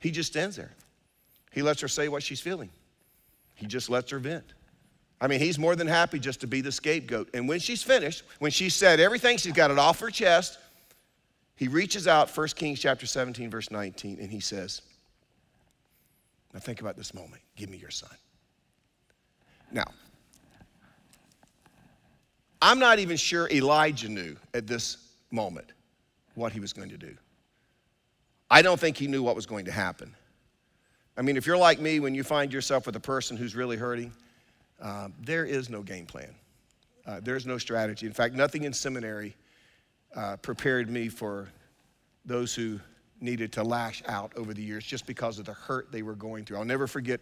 He 0.00 0.10
just 0.10 0.32
stands 0.32 0.56
there. 0.56 0.72
He 1.52 1.62
lets 1.62 1.80
her 1.80 1.86
say 1.86 2.08
what 2.08 2.24
she's 2.24 2.40
feeling, 2.40 2.70
he 3.54 3.66
just 3.66 3.88
lets 3.88 4.10
her 4.10 4.18
vent. 4.18 4.52
I 5.20 5.28
mean, 5.28 5.38
he's 5.38 5.60
more 5.60 5.76
than 5.76 5.86
happy 5.86 6.18
just 6.18 6.40
to 6.40 6.48
be 6.48 6.60
the 6.60 6.72
scapegoat. 6.72 7.28
And 7.34 7.48
when 7.48 7.60
she's 7.60 7.84
finished, 7.84 8.24
when 8.40 8.50
she 8.50 8.68
said 8.68 8.98
everything, 8.98 9.36
she's 9.36 9.52
got 9.52 9.70
it 9.70 9.78
off 9.78 10.00
her 10.00 10.10
chest, 10.10 10.58
he 11.54 11.68
reaches 11.68 12.08
out, 12.08 12.36
1 12.36 12.48
Kings 12.48 12.80
chapter 12.80 13.06
17, 13.06 13.48
verse 13.48 13.70
19, 13.70 14.18
and 14.20 14.28
he 14.28 14.40
says, 14.40 14.82
Now 16.52 16.58
think 16.58 16.80
about 16.80 16.96
this 16.96 17.14
moment. 17.14 17.42
Give 17.54 17.70
me 17.70 17.78
your 17.78 17.90
son. 17.90 18.10
Now, 19.70 19.84
I'm 22.60 22.78
not 22.78 22.98
even 22.98 23.16
sure 23.16 23.48
Elijah 23.50 24.08
knew 24.08 24.36
at 24.54 24.66
this 24.66 24.96
moment 25.30 25.72
what 26.34 26.52
he 26.52 26.60
was 26.60 26.72
going 26.72 26.88
to 26.88 26.98
do. 26.98 27.14
I 28.50 28.62
don't 28.62 28.80
think 28.80 28.96
he 28.96 29.06
knew 29.06 29.22
what 29.22 29.36
was 29.36 29.46
going 29.46 29.66
to 29.66 29.72
happen. 29.72 30.14
I 31.16 31.22
mean, 31.22 31.36
if 31.36 31.46
you're 31.46 31.58
like 31.58 31.80
me, 31.80 32.00
when 32.00 32.14
you 32.14 32.22
find 32.22 32.52
yourself 32.52 32.86
with 32.86 32.96
a 32.96 33.00
person 33.00 33.36
who's 33.36 33.54
really 33.54 33.76
hurting, 33.76 34.12
uh, 34.80 35.08
there 35.20 35.44
is 35.44 35.68
no 35.68 35.82
game 35.82 36.06
plan. 36.06 36.34
Uh, 37.06 37.20
there's 37.22 37.46
no 37.46 37.58
strategy. 37.58 38.06
In 38.06 38.12
fact, 38.12 38.34
nothing 38.34 38.64
in 38.64 38.72
seminary 38.72 39.34
uh, 40.14 40.36
prepared 40.36 40.88
me 40.88 41.08
for 41.08 41.48
those 42.24 42.54
who 42.54 42.78
needed 43.20 43.52
to 43.52 43.64
lash 43.64 44.02
out 44.06 44.32
over 44.36 44.54
the 44.54 44.62
years 44.62 44.84
just 44.84 45.06
because 45.06 45.38
of 45.38 45.44
the 45.44 45.52
hurt 45.52 45.90
they 45.90 46.02
were 46.02 46.14
going 46.14 46.44
through. 46.44 46.58
I'll 46.58 46.64
never 46.64 46.86
forget 46.86 47.20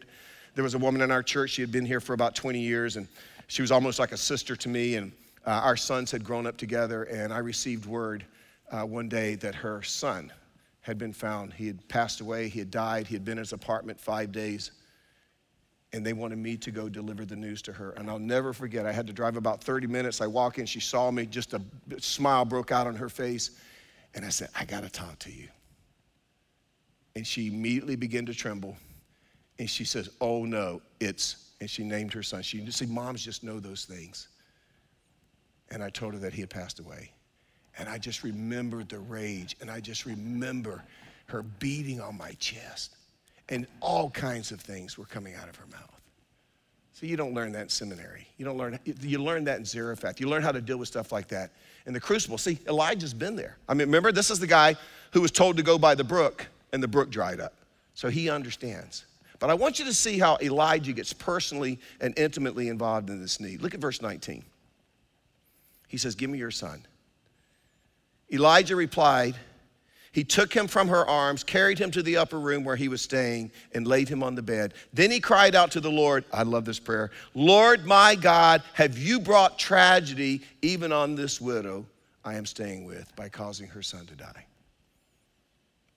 there 0.57 0.65
was 0.65 0.75
a 0.75 0.79
woman 0.79 1.03
in 1.03 1.13
our 1.13 1.23
church, 1.23 1.51
she 1.51 1.63
had 1.63 1.71
been 1.71 1.87
here 1.87 2.01
for 2.01 2.15
about 2.15 2.35
20 2.35 2.59
years, 2.59 2.97
and 2.97 3.07
she 3.47 3.63
was 3.63 3.71
almost 3.71 4.01
like 4.01 4.11
a 4.11 4.17
sister 4.17 4.57
to 4.57 4.69
me. 4.69 4.97
And 4.97 5.13
uh, 5.47 5.51
our 5.51 5.77
sons 5.77 6.11
had 6.11 6.25
grown 6.25 6.47
up 6.47 6.57
together, 6.57 7.05
and 7.05 7.33
I 7.33 7.39
received 7.39 7.87
word 7.87 8.25
uh, 8.73 8.83
one 8.83 9.09
day 9.09 9.37
that 9.37 9.55
her 9.55 9.83
son 9.83 10.33
had 10.81 10.99
been 10.99 11.13
found. 11.13 11.53
He 11.53 11.69
had 11.69 11.87
passed 11.89 12.21
away, 12.21 12.49
he 12.49 12.59
had 12.59 12.71
died, 12.73 13.07
he 13.07 13.15
had 13.15 13.25
been 13.25 13.33
in 13.33 13.39
his 13.39 13.53
apartment 13.53 14.01
five 14.01 14.33
days 14.33 14.73
and 15.93 16.05
they 16.05 16.13
wanted 16.13 16.39
me 16.39 16.57
to 16.57 16.71
go 16.71 16.89
deliver 16.89 17.25
the 17.25 17.37
news 17.37 17.63
to 17.63 17.73
her. 17.73 17.93
And 17.93 18.11
I'll 18.11 18.19
never 18.19 18.53
forget, 18.53 18.85
I 18.87 18.93
had 18.93 19.07
to 19.07 19.13
drive 19.13 19.37
about 19.37 19.63
30 19.63 19.87
minutes. 19.87 20.21
I 20.21 20.27
walk 20.27 20.59
in, 20.59 20.67
she 20.67 20.81
saw 20.81 21.11
me, 21.11 21.27
just 21.27 21.55
a 21.55 21.63
smile 21.99 22.45
broke 22.45 22.71
out 22.73 22.87
on 22.87 22.97
her 22.97 23.09
face. 23.09 23.53
And 24.15 24.25
I 24.25 24.29
said, 24.29 24.49
I 24.59 24.65
got 24.65 24.83
to 24.83 24.91
talk 24.91 25.19
to 25.21 25.33
you. 25.33 25.49
And 27.15 27.27
she 27.27 27.47
immediately 27.47 27.97
began 27.97 28.27
to 28.27 28.35
tremble. 28.35 28.77
And 29.59 29.69
she 29.69 29.85
says, 29.85 30.11
Oh 30.21 30.45
no, 30.45 30.83
it's, 31.01 31.53
and 31.61 31.69
she 31.69 31.85
named 31.85 32.13
her 32.13 32.23
son. 32.23 32.43
She 32.43 32.69
see, 32.71 32.87
moms 32.87 33.25
just 33.25 33.43
know 33.43 33.59
those 33.61 33.85
things. 33.85 34.29
And 35.71 35.83
I 35.83 35.91
told 35.91 36.15
her 36.15 36.21
that 36.21 36.33
he 36.33 36.41
had 36.41 36.51
passed 36.51 36.79
away. 36.79 37.11
And 37.79 37.89
I 37.89 37.99
just 37.99 38.23
remembered 38.23 38.89
the 38.89 38.99
rage, 38.99 39.57
and 39.61 39.71
I 39.71 39.81
just 39.81 40.07
remember 40.07 40.83
her 41.27 41.43
beating 41.43 42.01
on 42.01 42.17
my 42.17 42.33
chest 42.39 42.97
and 43.49 43.67
all 43.81 44.11
kinds 44.11 44.51
of 44.51 44.61
things 44.61 44.99
were 44.99 45.05
coming 45.05 45.35
out 45.35 45.49
of 45.49 45.57
her 45.57 45.67
mouth. 45.67 46.01
So 46.93 47.07
you 47.07 47.17
don't 47.17 47.35
learn 47.35 47.53
that 47.53 47.63
in 47.63 47.69
seminary. 47.69 48.27
You 48.39 48.45
don't 48.45 48.57
learn, 48.57 48.79
you 48.85 49.19
learn 49.19 49.45
that 49.45 49.59
in 49.59 49.65
Zarephath. 49.65 50.19
You 50.19 50.29
learn 50.29 50.43
how 50.43 50.53
to 50.53 50.61
deal 50.61 50.79
with 50.79 50.89
stuff 50.89 51.13
like 51.13 51.29
that 51.29 51.51
in 51.85 51.93
the 51.93 52.01
crucible. 52.01 52.39
See, 52.39 52.59
Elijah's 52.67 53.13
been 53.13 53.37
there. 53.37 53.59
I 53.69 53.75
mean, 53.75 53.87
remember, 53.89 54.13
this 54.13 54.31
is 54.31 54.41
the 54.41 54.47
guy 54.47 54.77
who 55.13 55.21
was 55.21 55.31
told 55.31 55.59
to 55.59 55.63
go 55.63 55.79
by 55.79 55.95
the 55.95 56.05
brook 56.05 56.47
and 56.73 56.83
the 56.83 56.89
brook 56.89 57.11
dried 57.11 57.39
up. 57.39 57.53
So 57.95 58.09
he 58.09 58.31
understands. 58.31 59.05
But 59.39 59.51
I 59.51 59.55
want 59.55 59.79
you 59.79 59.85
to 59.85 59.95
see 59.95 60.19
how 60.19 60.39
Elijah 60.41 60.93
gets 60.93 61.13
personally 61.13 61.79
and 62.01 62.19
intimately 62.19 62.69
involved 62.69 63.11
in 63.11 63.21
this 63.21 63.41
need. 63.41 63.61
Look 63.61 63.75
at 63.75 63.81
verse 63.81 64.01
19. 64.01 64.45
He 65.89 65.97
says, 65.99 66.15
Give 66.15 66.31
me 66.31 66.39
your 66.39 66.51
son. 66.51 66.85
Elijah 68.33 68.75
replied, 68.75 69.37
he 70.17 70.25
took 70.25 70.51
him 70.51 70.67
from 70.67 70.89
her 70.89 71.07
arms, 71.07 71.45
carried 71.45 71.79
him 71.79 71.91
to 71.91 72.03
the 72.03 72.17
upper 72.17 72.41
room 72.41 72.65
where 72.65 72.75
he 72.75 72.89
was 72.89 73.03
staying, 73.03 73.51
and 73.75 73.87
laid 73.87 74.09
him 74.09 74.23
on 74.23 74.35
the 74.35 74.41
bed. 74.41 74.73
Then 74.95 75.11
he 75.11 75.21
cried 75.21 75.55
out 75.55 75.73
to 75.73 75.81
the 75.81 75.91
Lord. 75.91 76.25
I 76.33 76.43
love 76.43 76.65
this 76.65 76.79
prayer 76.79 77.11
Lord 77.35 77.85
my 77.85 78.15
God, 78.15 78.63
have 78.73 78.97
you 78.97 79.21
brought 79.21 79.59
tragedy 79.59 80.41
even 80.63 80.91
on 80.91 81.17
this 81.17 81.39
widow 81.39 81.85
I 82.25 82.37
am 82.37 82.47
staying 82.47 82.87
with 82.87 83.15
by 83.15 83.29
causing 83.29 83.69
her 83.69 83.83
son 83.83 84.07
to 84.07 84.15
die? 84.15 84.47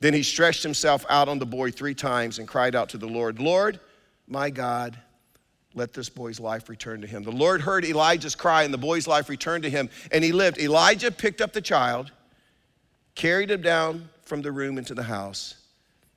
Then 0.01 0.13
he 0.13 0.23
stretched 0.23 0.63
himself 0.63 1.05
out 1.09 1.27
on 1.27 1.39
the 1.39 1.45
boy 1.45 1.71
three 1.71 1.93
times 1.93 2.39
and 2.39 2.47
cried 2.47 2.75
out 2.75 2.89
to 2.89 2.97
the 2.97 3.07
Lord, 3.07 3.39
Lord 3.39 3.79
my 4.27 4.49
God, 4.49 4.97
let 5.73 5.93
this 5.93 6.09
boy's 6.09 6.39
life 6.39 6.69
return 6.69 7.01
to 7.01 7.07
him. 7.07 7.23
The 7.23 7.31
Lord 7.31 7.61
heard 7.61 7.83
Elijah's 7.83 8.35
cry, 8.35 8.63
and 8.63 8.73
the 8.73 8.77
boy's 8.77 9.07
life 9.07 9.27
returned 9.27 9.63
to 9.63 9.69
him, 9.69 9.89
and 10.11 10.23
he 10.23 10.31
lived. 10.31 10.59
Elijah 10.59 11.11
picked 11.11 11.41
up 11.41 11.51
the 11.51 11.61
child 11.61 12.11
carried 13.19 13.51
him 13.51 13.61
down 13.61 14.09
from 14.21 14.41
the 14.41 14.51
room 14.51 14.77
into 14.77 14.93
the 14.93 15.03
house. 15.03 15.55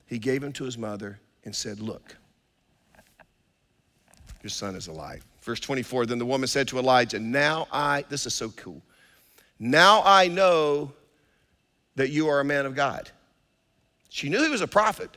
He 0.07 0.21
gave 0.21 0.43
him 0.43 0.53
to 0.53 0.65
his 0.65 0.79
mother 0.79 1.19
and 1.45 1.55
said, 1.55 1.81
Look, 1.81 2.17
your 4.41 4.51
son 4.51 4.77
is 4.77 4.87
alive. 4.87 5.25
Verse 5.41 5.59
24 5.59 6.07
Then 6.07 6.19
the 6.19 6.27
woman 6.27 6.47
said 6.47 6.69
to 6.69 6.79
Elijah, 6.79 7.19
Now 7.19 7.67
I, 7.73 8.05
this 8.09 8.25
is 8.25 8.35
so 8.35 8.51
cool, 8.51 8.81
now 9.59 10.03
I 10.05 10.29
know 10.29 10.93
that 11.97 12.11
you 12.11 12.29
are 12.29 12.39
a 12.39 12.45
man 12.45 12.67
of 12.67 12.77
God. 12.77 13.11
She 14.13 14.29
knew 14.29 14.43
he 14.43 14.51
was 14.51 14.61
a 14.61 14.69
prophet, 14.69 15.17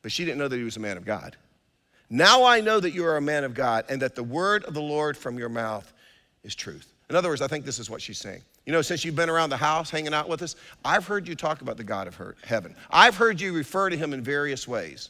but 0.00 0.12
she 0.12 0.24
didn't 0.24 0.38
know 0.38 0.46
that 0.46 0.56
he 0.56 0.62
was 0.62 0.76
a 0.76 0.80
man 0.80 0.96
of 0.96 1.04
God. 1.04 1.34
Now 2.08 2.44
I 2.44 2.60
know 2.60 2.78
that 2.78 2.92
you 2.92 3.04
are 3.04 3.16
a 3.16 3.20
man 3.20 3.42
of 3.42 3.52
God 3.52 3.84
and 3.88 4.00
that 4.00 4.14
the 4.14 4.22
word 4.22 4.62
of 4.62 4.74
the 4.74 4.80
Lord 4.80 5.16
from 5.16 5.36
your 5.36 5.48
mouth 5.48 5.92
is 6.44 6.54
truth. 6.54 6.92
In 7.08 7.16
other 7.16 7.28
words, 7.28 7.42
I 7.42 7.48
think 7.48 7.64
this 7.64 7.80
is 7.80 7.90
what 7.90 8.00
she's 8.00 8.18
saying. 8.18 8.42
You 8.64 8.72
know, 8.72 8.80
since 8.80 9.04
you've 9.04 9.16
been 9.16 9.28
around 9.28 9.50
the 9.50 9.56
house 9.56 9.90
hanging 9.90 10.14
out 10.14 10.28
with 10.28 10.40
us, 10.40 10.54
I've 10.84 11.04
heard 11.04 11.26
you 11.26 11.34
talk 11.34 11.62
about 11.62 11.76
the 11.76 11.82
God 11.82 12.06
of 12.06 12.16
heaven. 12.44 12.76
I've 12.92 13.16
heard 13.16 13.40
you 13.40 13.52
refer 13.52 13.90
to 13.90 13.96
him 13.96 14.14
in 14.14 14.22
various 14.22 14.68
ways. 14.68 15.08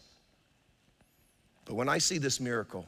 But 1.66 1.74
when 1.74 1.88
I 1.90 1.98
see 1.98 2.16
this 2.16 2.40
miracle, 2.40 2.86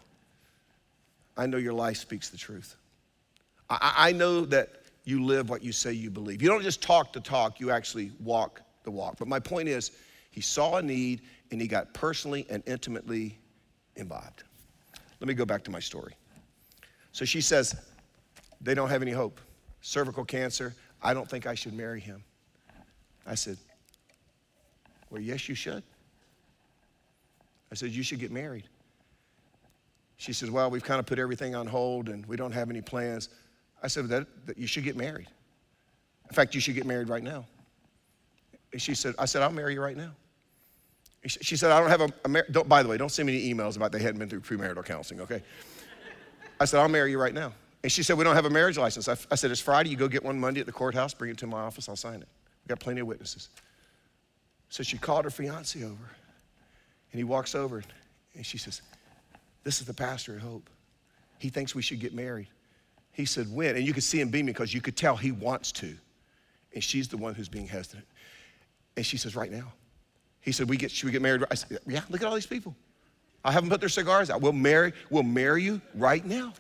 I 1.37 1.45
know 1.45 1.59
your 1.59 1.75
life 1.75 1.99
speaks 1.99 2.31
the 2.31 2.39
truth. 2.39 2.77
I, 3.69 3.93
I 3.95 4.13
know 4.13 4.47
that 4.47 4.71
you 5.05 5.23
live 5.23 5.51
what 5.51 5.63
you 5.63 5.73
say 5.73 5.93
you 5.93 6.09
believe. 6.09 6.41
You 6.41 6.49
don't 6.49 6.63
just 6.63 6.81
talk 6.83 7.13
the 7.13 7.21
talk, 7.21 7.61
you 7.61 7.71
actually 7.71 8.11
walk 8.21 8.63
the 8.85 8.91
walk. 8.91 9.17
But 9.19 9.29
my 9.29 9.39
point 9.39 9.69
is, 9.69 9.93
he 10.31 10.41
saw 10.41 10.77
a 10.77 10.83
need 10.83 11.23
and 11.51 11.61
he 11.61 11.69
got 11.69 11.93
personally 11.93 12.47
and 12.49 12.63
intimately 12.67 13.39
involved. 13.97 14.45
Let 15.21 15.29
me 15.29 15.35
go 15.35 15.45
back 15.45 15.63
to 15.65 15.71
my 15.71 15.81
story. 15.81 16.15
So 17.13 17.25
she 17.25 17.41
says, 17.41 17.75
they 18.61 18.75
don't 18.75 18.89
have 18.89 19.03
any 19.03 19.13
hope 19.13 19.41
cervical 19.83 20.25
cancer. 20.25 20.75
I 21.03 21.13
don't 21.13 21.29
think 21.29 21.47
I 21.47 21.55
should 21.55 21.75
marry 21.75 22.01
him. 22.01 22.23
I 23.27 23.35
said, 23.35 23.59
Well, 25.11 25.21
yes, 25.21 25.49
you 25.49 25.55
should. 25.55 25.83
I 27.71 27.75
said, 27.75 27.91
You 27.91 28.03
should 28.03 28.21
get 28.21 28.31
married. 28.31 28.65
She 30.17 30.33
says, 30.33 30.51
Well, 30.51 30.71
we've 30.71 30.85
kind 30.85 31.01
of 31.01 31.07
put 31.07 31.19
everything 31.19 31.55
on 31.55 31.67
hold 31.67 32.09
and 32.09 32.25
we 32.27 32.37
don't 32.37 32.53
have 32.53 32.71
any 32.71 32.81
plans. 32.81 33.29
I 33.83 33.89
said, 33.89 34.09
that, 34.09 34.47
that 34.47 34.57
you 34.57 34.69
should 34.69 34.85
get 34.85 34.97
married. 34.97 35.27
In 36.31 36.35
fact, 36.35 36.55
you 36.55 36.61
should 36.61 36.77
get 36.77 36.87
married 36.87 37.09
right 37.09 37.23
now. 37.23 37.45
And 38.73 38.81
she 38.81 38.95
said, 38.95 39.15
I 39.19 39.27
said, 39.27 39.43
I'll 39.43 39.53
marry 39.53 39.75
you 39.75 39.83
right 39.83 39.97
now. 39.97 40.13
She 41.25 41.57
said, 41.57 41.71
I 41.71 41.79
don't 41.79 41.89
have 41.89 42.01
a, 42.01 42.13
a 42.25 42.29
mar- 42.29 42.47
don't, 42.51 42.69
by 42.69 42.83
the 42.83 42.89
way, 42.89 42.97
don't 42.97 43.13
send 43.13 43.29
me 43.29 43.37
any 43.37 43.55
emails 43.55 43.77
about 43.77 43.93
they 43.93 44.01
hadn't 44.01 44.19
been 44.19 44.29
through 44.29 44.41
premarital 44.41 44.85
counseling, 44.85 45.21
okay? 45.21 45.41
I 46.59 46.65
said, 46.65 46.81
I'll 46.81 46.89
marry 46.89 47.13
you 47.13 47.21
right 47.21 47.33
now. 47.33 47.53
And 47.83 47.93
she 47.93 48.03
said, 48.03 48.19
We 48.19 48.25
don't 48.25 48.35
have 48.35 48.45
a 48.45 48.51
marriage 48.51 48.77
license. 48.77 49.09
I, 49.09 49.17
I 49.31 49.37
said, 49.37 49.51
It's 49.51 49.61
Friday. 49.61 49.91
You 49.91 49.97
go 49.97 50.09
get 50.09 50.25
one 50.25 50.39
Monday 50.39 50.61
at 50.61 50.67
the 50.67 50.73
courthouse, 50.73 51.15
bring 51.15 51.31
it 51.31 51.39
to 51.39 51.47
my 51.47 51.61
office, 51.61 51.89
I'll 51.89 51.97
sign 51.97 52.23
it. 52.23 52.29
We've 52.63 52.69
got 52.69 52.81
plenty 52.81 53.01
of 53.01 53.07
witnesses. 53.07 53.49
So 54.69 54.83
she 54.83 54.99
called 54.99 55.25
her 55.25 55.31
fiance 55.31 55.83
over, 55.83 56.11
and 57.13 57.19
he 57.19 57.25
walks 57.25 57.55
over, 57.55 57.85
and 58.35 58.45
she 58.45 58.59
says, 58.59 58.83
This 59.65 59.81
is 59.81 59.87
the 59.87 59.95
pastor 59.95 60.35
at 60.35 60.41
Hope. 60.41 60.69
He 61.39 61.51
thinks 61.51 61.75
we 61.75 61.83
should 61.83 62.01
get 62.01 62.15
married. 62.15 62.49
He 63.13 63.27
said, 63.27 63.53
When? 63.53 63.77
And 63.77 63.87
you 63.87 63.93
could 63.93 64.05
see 64.05 64.21
him 64.21 64.31
beaming 64.31 64.55
because 64.55 64.73
you 64.73 64.81
could 64.81 64.97
tell 64.97 65.17
he 65.17 65.33
wants 65.33 65.73
to. 65.73 65.95
And 66.75 66.83
she's 66.83 67.09
the 67.09 67.17
one 67.17 67.35
who's 67.35 67.49
being 67.49 67.67
hesitant. 67.67 68.07
And 68.97 69.05
she 69.05 69.17
says, 69.17 69.37
Right 69.37 69.51
now. 69.51 69.73
He 70.41 70.51
said, 70.51 70.69
we 70.69 70.77
get, 70.77 70.91
Should 70.91 71.07
we 71.07 71.13
get 71.13 71.23
married? 71.23 71.45
I 71.51 71.55
said, 71.55 71.79
Yeah, 71.87 72.03
look 72.11 72.23
at 72.23 72.29
all 72.29 72.35
these 72.35 72.47
people. 72.47 72.75
I 73.45 73.53
haven't 73.53 73.71
put 73.71 73.81
their 73.81 73.89
cigars 73.89 74.31
out. 74.31 74.41
We'll 74.41 74.53
marry, 74.53 74.93
we'll 75.11 75.23
marry 75.23 75.63
you 75.63 75.81
right 75.95 76.25
now. 76.25 76.53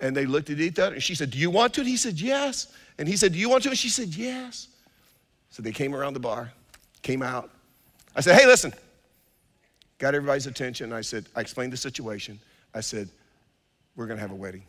And 0.00 0.16
they 0.16 0.26
looked 0.26 0.50
at 0.50 0.58
each 0.58 0.78
other, 0.78 0.94
and 0.94 1.02
she 1.02 1.14
said, 1.14 1.30
Do 1.30 1.38
you 1.38 1.50
want 1.50 1.74
to? 1.74 1.80
And 1.80 1.88
he 1.88 1.96
said, 1.96 2.20
Yes. 2.20 2.72
And 2.98 3.08
he 3.08 3.16
said, 3.16 3.32
Do 3.32 3.38
you 3.38 3.48
want 3.48 3.62
to? 3.64 3.70
And 3.70 3.78
she 3.78 3.88
said, 3.88 4.08
Yes. 4.08 4.68
So 5.50 5.62
they 5.62 5.72
came 5.72 5.94
around 5.94 6.14
the 6.14 6.20
bar, 6.20 6.52
came 7.02 7.22
out. 7.22 7.50
I 8.16 8.20
said, 8.20 8.38
Hey, 8.38 8.46
listen. 8.46 8.72
Got 9.98 10.14
everybody's 10.14 10.48
attention. 10.48 10.92
I 10.92 11.00
said, 11.00 11.26
I 11.36 11.40
explained 11.40 11.72
the 11.72 11.76
situation. 11.76 12.40
I 12.74 12.80
said, 12.80 13.08
We're 13.96 14.06
going 14.06 14.16
to 14.16 14.20
have 14.20 14.32
a 14.32 14.36
wedding. 14.36 14.64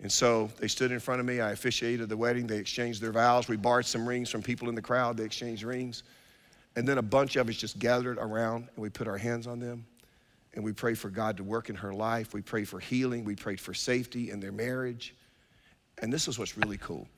And 0.00 0.10
so 0.10 0.48
they 0.58 0.68
stood 0.68 0.92
in 0.92 1.00
front 1.00 1.20
of 1.20 1.26
me. 1.26 1.40
I 1.40 1.50
officiated 1.50 2.08
the 2.08 2.16
wedding. 2.16 2.46
They 2.46 2.58
exchanged 2.58 3.00
their 3.00 3.10
vows. 3.10 3.48
We 3.48 3.56
borrowed 3.56 3.86
some 3.86 4.08
rings 4.08 4.30
from 4.30 4.42
people 4.42 4.68
in 4.68 4.74
the 4.74 4.82
crowd. 4.82 5.16
They 5.16 5.24
exchanged 5.24 5.64
rings. 5.64 6.04
And 6.76 6.86
then 6.86 6.98
a 6.98 7.02
bunch 7.02 7.36
of 7.36 7.48
us 7.48 7.56
just 7.56 7.78
gathered 7.78 8.18
around 8.18 8.68
and 8.74 8.82
we 8.82 8.88
put 8.88 9.08
our 9.08 9.18
hands 9.18 9.48
on 9.48 9.58
them 9.58 9.84
and 10.54 10.64
we 10.64 10.72
pray 10.72 10.94
for 10.94 11.10
God 11.10 11.36
to 11.38 11.44
work 11.44 11.68
in 11.68 11.74
her 11.76 11.92
life. 11.92 12.32
We 12.32 12.42
pray 12.42 12.64
for 12.64 12.78
healing. 12.78 13.24
We 13.24 13.34
prayed 13.34 13.60
for 13.60 13.74
safety 13.74 14.30
in 14.30 14.38
their 14.38 14.52
marriage. 14.52 15.14
And 16.00 16.12
this 16.12 16.28
is 16.28 16.38
what's 16.38 16.56
really 16.56 16.78
cool. 16.78 17.08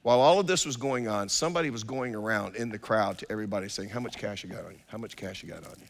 While 0.00 0.20
all 0.20 0.40
of 0.40 0.46
this 0.46 0.64
was 0.64 0.76
going 0.76 1.08
on, 1.08 1.28
somebody 1.28 1.68
was 1.70 1.84
going 1.84 2.14
around 2.14 2.56
in 2.56 2.70
the 2.70 2.78
crowd 2.78 3.18
to 3.18 3.30
everybody 3.30 3.68
saying, 3.68 3.90
How 3.90 4.00
much 4.00 4.16
cash 4.16 4.42
you 4.42 4.50
got 4.50 4.64
on 4.64 4.72
you? 4.72 4.80
How 4.88 4.98
much 4.98 5.14
cash 5.14 5.42
you 5.42 5.48
got 5.48 5.64
on 5.64 5.74
you? 5.78 5.86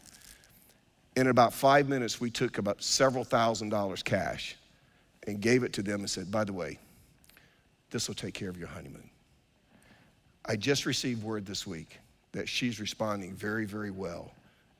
In 1.17 1.29
about 1.29 1.53
five 1.53 1.89
minutes, 1.89 2.21
we 2.21 2.31
took 2.31 2.59
about 2.59 2.83
several 2.83 3.25
thousand 3.25 3.69
dollars 3.69 4.03
cash 4.03 4.57
and 5.27 5.41
gave 5.41 5.63
it 5.63 5.73
to 5.75 5.83
them 5.83 6.01
and 6.01 6.11
said, 6.11 6.31
By 6.31 6.45
the 6.45 6.53
way, 6.53 6.79
this 7.91 8.09
will 8.09 8.15
take 8.15 8.35
care 8.35 8.49
of 8.49 8.59
your 8.59 8.69
honeymoon. 8.69 9.09
I 10.45 10.57
just 10.57 10.87
received 10.87 11.23
word 11.23 11.47
this 11.47 11.67
week 11.67 11.99
that 12.33 12.49
she's 12.49 12.81
responding 12.81 13.35
very, 13.35 13.65
very 13.65 13.91
well 13.91 14.33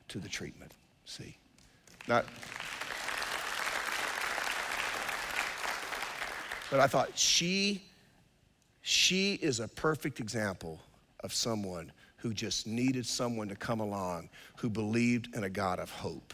to 0.09 0.19
the 0.19 0.27
treatment. 0.27 0.71
See? 1.05 1.37
Not. 2.07 2.25
But 6.69 6.79
I 6.79 6.87
thought, 6.87 7.17
she, 7.17 7.83
she 8.81 9.35
is 9.35 9.59
a 9.59 9.67
perfect 9.67 10.19
example 10.19 10.79
of 11.19 11.33
someone 11.33 11.91
who 12.17 12.33
just 12.33 12.65
needed 12.65 13.05
someone 13.05 13.47
to 13.49 13.55
come 13.55 13.79
along 13.79 14.29
who 14.57 14.69
believed 14.69 15.35
in 15.35 15.43
a 15.43 15.49
God 15.49 15.79
of 15.79 15.91
hope 15.91 16.33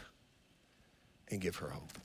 and 1.30 1.40
give 1.40 1.56
her 1.56 1.68
hope. 1.68 1.98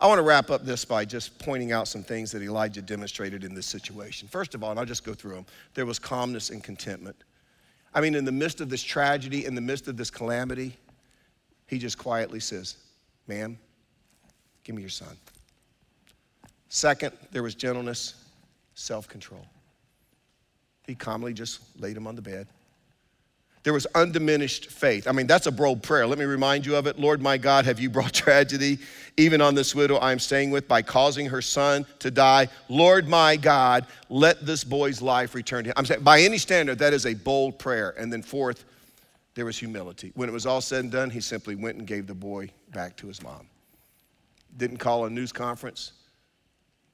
I 0.00 0.06
want 0.06 0.18
to 0.18 0.22
wrap 0.22 0.50
up 0.50 0.64
this 0.64 0.84
by 0.84 1.04
just 1.04 1.38
pointing 1.38 1.72
out 1.72 1.88
some 1.88 2.02
things 2.02 2.30
that 2.32 2.42
Elijah 2.42 2.82
demonstrated 2.82 3.44
in 3.44 3.54
this 3.54 3.66
situation. 3.66 4.28
First 4.28 4.54
of 4.54 4.62
all, 4.62 4.70
and 4.70 4.78
I'll 4.78 4.86
just 4.86 5.04
go 5.04 5.14
through 5.14 5.34
them, 5.34 5.46
there 5.74 5.86
was 5.86 5.98
calmness 5.98 6.50
and 6.50 6.62
contentment. 6.62 7.16
I 7.94 8.02
mean, 8.02 8.14
in 8.14 8.26
the 8.26 8.32
midst 8.32 8.60
of 8.60 8.68
this 8.68 8.82
tragedy, 8.82 9.46
in 9.46 9.54
the 9.54 9.60
midst 9.60 9.88
of 9.88 9.96
this 9.96 10.10
calamity, 10.10 10.76
he 11.66 11.78
just 11.78 11.96
quietly 11.96 12.40
says, 12.40 12.76
Ma'am, 13.26 13.58
give 14.64 14.74
me 14.74 14.82
your 14.82 14.90
son. 14.90 15.16
Second, 16.68 17.12
there 17.32 17.42
was 17.42 17.54
gentleness, 17.54 18.26
self 18.74 19.08
control. 19.08 19.46
He 20.86 20.94
calmly 20.94 21.32
just 21.32 21.60
laid 21.80 21.96
him 21.96 22.06
on 22.06 22.16
the 22.16 22.22
bed. 22.22 22.46
There 23.66 23.72
was 23.72 23.88
undiminished 23.96 24.66
faith. 24.66 25.08
I 25.08 25.12
mean, 25.12 25.26
that's 25.26 25.48
a 25.48 25.50
bold 25.50 25.82
prayer. 25.82 26.06
Let 26.06 26.20
me 26.20 26.24
remind 26.24 26.64
you 26.64 26.76
of 26.76 26.86
it. 26.86 27.00
Lord 27.00 27.20
my 27.20 27.36
God, 27.36 27.64
have 27.64 27.80
you 27.80 27.90
brought 27.90 28.12
tragedy 28.12 28.78
even 29.16 29.40
on 29.40 29.56
this 29.56 29.74
widow 29.74 29.96
I 29.96 30.12
am 30.12 30.20
staying 30.20 30.52
with 30.52 30.68
by 30.68 30.82
causing 30.82 31.26
her 31.26 31.42
son 31.42 31.84
to 31.98 32.12
die? 32.12 32.46
Lord 32.68 33.08
my 33.08 33.34
God, 33.34 33.88
let 34.08 34.46
this 34.46 34.62
boy's 34.62 35.02
life 35.02 35.34
return 35.34 35.64
to 35.64 35.70
him. 35.70 35.74
I'm 35.76 35.84
saying, 35.84 36.04
by 36.04 36.20
any 36.20 36.38
standard, 36.38 36.78
that 36.78 36.92
is 36.92 37.06
a 37.06 37.14
bold 37.14 37.58
prayer. 37.58 37.92
And 37.98 38.12
then, 38.12 38.22
fourth, 38.22 38.64
there 39.34 39.44
was 39.44 39.58
humility. 39.58 40.12
When 40.14 40.28
it 40.28 40.32
was 40.32 40.46
all 40.46 40.60
said 40.60 40.84
and 40.84 40.92
done, 40.92 41.10
he 41.10 41.20
simply 41.20 41.56
went 41.56 41.76
and 41.76 41.88
gave 41.88 42.06
the 42.06 42.14
boy 42.14 42.50
back 42.70 42.96
to 42.98 43.08
his 43.08 43.20
mom. 43.20 43.48
Didn't 44.56 44.76
call 44.76 45.06
a 45.06 45.10
news 45.10 45.32
conference, 45.32 45.90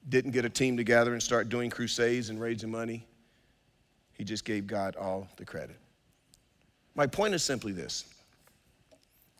didn't 0.09 0.31
get 0.31 0.43
a 0.43 0.49
team 0.49 0.75
together 0.75 1.13
and 1.13 1.21
start 1.21 1.49
doing 1.49 1.69
crusades 1.69 2.31
and 2.31 2.41
raising 2.41 2.71
money. 2.71 3.05
He 4.13 4.23
just 4.23 4.43
gave 4.43 4.65
God 4.65 4.95
all 4.95 5.27
the 5.37 5.45
credit. 5.45 5.77
My 6.95 7.07
point 7.07 7.33
is 7.33 7.43
simply 7.43 7.71
this 7.71 8.05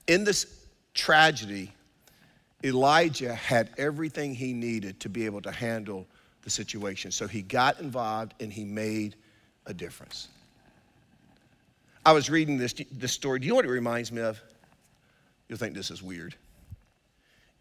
in 0.07 0.23
this 0.23 0.65
tragedy, 0.93 1.71
Elijah 2.63 3.33
had 3.33 3.69
everything 3.77 4.33
he 4.33 4.53
needed 4.53 4.99
to 5.01 5.09
be 5.09 5.25
able 5.25 5.41
to 5.41 5.51
handle 5.51 6.05
the 6.43 6.49
situation. 6.49 7.11
So 7.11 7.27
he 7.27 7.41
got 7.41 7.79
involved 7.79 8.33
and 8.39 8.51
he 8.51 8.65
made 8.65 9.15
a 9.65 9.73
difference. 9.73 10.27
I 12.05 12.11
was 12.11 12.29
reading 12.29 12.57
this, 12.57 12.73
this 12.91 13.13
story. 13.13 13.39
Do 13.39 13.45
you 13.45 13.51
know 13.51 13.55
what 13.55 13.65
it 13.65 13.69
reminds 13.69 14.11
me 14.11 14.21
of? 14.21 14.41
You'll 15.47 15.57
think 15.57 15.73
this 15.73 15.89
is 15.89 16.03
weird. 16.03 16.35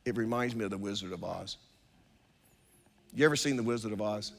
It 0.04 0.16
reminds 0.16 0.56
me 0.56 0.64
of 0.64 0.70
The 0.70 0.78
Wizard 0.78 1.12
of 1.12 1.22
Oz. 1.22 1.58
You 3.14 3.24
ever 3.24 3.36
seen 3.36 3.56
The 3.56 3.62
Wizard 3.62 3.92
of 3.92 4.02
Oz? 4.02 4.32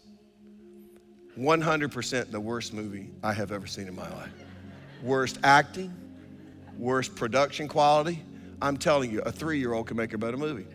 100% 1.39 2.31
the 2.31 2.39
worst 2.39 2.73
movie 2.73 3.09
I 3.23 3.33
have 3.33 3.51
ever 3.51 3.65
seen 3.65 3.87
in 3.87 3.95
my 3.95 4.09
life 4.09 4.31
worst 5.03 5.37
acting, 5.43 5.93
worst 6.77 7.15
production 7.15 7.67
quality. 7.67 8.23
I'm 8.61 8.77
telling 8.77 9.11
you, 9.11 9.21
a 9.21 9.31
three 9.31 9.59
year 9.59 9.73
old 9.73 9.87
can 9.87 9.97
make 9.97 10.13
a 10.13 10.17
better 10.17 10.37
movie. 10.37 10.65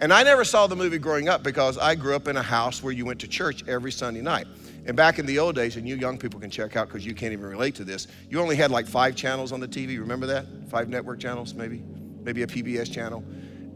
And 0.00 0.12
I 0.12 0.22
never 0.22 0.44
saw 0.44 0.66
the 0.66 0.76
movie 0.76 0.98
growing 0.98 1.28
up 1.28 1.42
because 1.42 1.76
I 1.76 1.94
grew 1.94 2.16
up 2.16 2.26
in 2.26 2.36
a 2.36 2.42
house 2.42 2.82
where 2.82 2.92
you 2.92 3.04
went 3.04 3.20
to 3.20 3.28
church 3.28 3.62
every 3.68 3.92
Sunday 3.92 4.22
night. 4.22 4.46
And 4.86 4.96
back 4.96 5.18
in 5.18 5.26
the 5.26 5.38
old 5.38 5.54
days, 5.54 5.76
and 5.76 5.86
you 5.86 5.94
young 5.96 6.16
people 6.16 6.40
can 6.40 6.50
check 6.50 6.74
out 6.74 6.88
because 6.88 7.04
you 7.04 7.14
can't 7.14 7.34
even 7.34 7.44
relate 7.44 7.74
to 7.76 7.84
this, 7.84 8.08
you 8.30 8.40
only 8.40 8.56
had 8.56 8.70
like 8.70 8.86
five 8.86 9.14
channels 9.14 9.52
on 9.52 9.60
the 9.60 9.68
TV. 9.68 9.98
Remember 9.98 10.26
that? 10.26 10.46
Five 10.70 10.88
network 10.88 11.20
channels, 11.20 11.54
maybe? 11.54 11.82
Maybe 12.22 12.42
a 12.42 12.46
PBS 12.46 12.90
channel. 12.90 13.22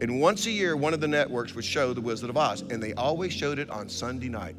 And 0.01 0.19
once 0.19 0.47
a 0.47 0.51
year, 0.51 0.75
one 0.75 0.95
of 0.95 0.99
the 0.99 1.07
networks 1.07 1.53
would 1.53 1.63
show 1.63 1.93
The 1.93 2.01
Wizard 2.01 2.31
of 2.31 2.37
Oz. 2.37 2.61
And 2.63 2.81
they 2.81 2.93
always 2.95 3.31
showed 3.31 3.59
it 3.59 3.69
on 3.69 3.87
Sunday 3.87 4.27
night. 4.27 4.55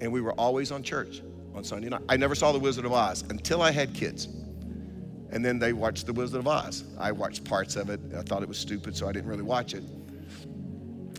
And 0.00 0.12
we 0.12 0.20
were 0.20 0.32
always 0.32 0.72
on 0.72 0.82
church 0.82 1.22
on 1.54 1.62
Sunday 1.62 1.88
night. 1.88 2.02
I 2.08 2.16
never 2.16 2.34
saw 2.34 2.50
The 2.50 2.58
Wizard 2.58 2.84
of 2.84 2.92
Oz 2.92 3.22
until 3.30 3.62
I 3.62 3.70
had 3.70 3.94
kids. 3.94 4.28
And 5.30 5.44
then 5.44 5.58
they 5.58 5.72
watched 5.72 6.06
The 6.06 6.12
Wizard 6.12 6.40
of 6.40 6.48
Oz. 6.48 6.84
I 6.98 7.12
watched 7.12 7.44
parts 7.44 7.76
of 7.76 7.90
it. 7.90 8.00
I 8.16 8.22
thought 8.22 8.42
it 8.42 8.48
was 8.48 8.58
stupid, 8.58 8.96
so 8.96 9.08
I 9.08 9.12
didn't 9.12 9.28
really 9.28 9.42
watch 9.42 9.74
it. 9.74 9.84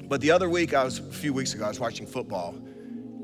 But 0.09 0.21
the 0.21 0.31
other 0.31 0.49
week, 0.49 0.73
I 0.73 0.83
was 0.83 0.99
a 0.99 1.03
few 1.03 1.33
weeks 1.33 1.53
ago, 1.53 1.65
I 1.65 1.67
was 1.67 1.79
watching 1.79 2.07
football, 2.07 2.55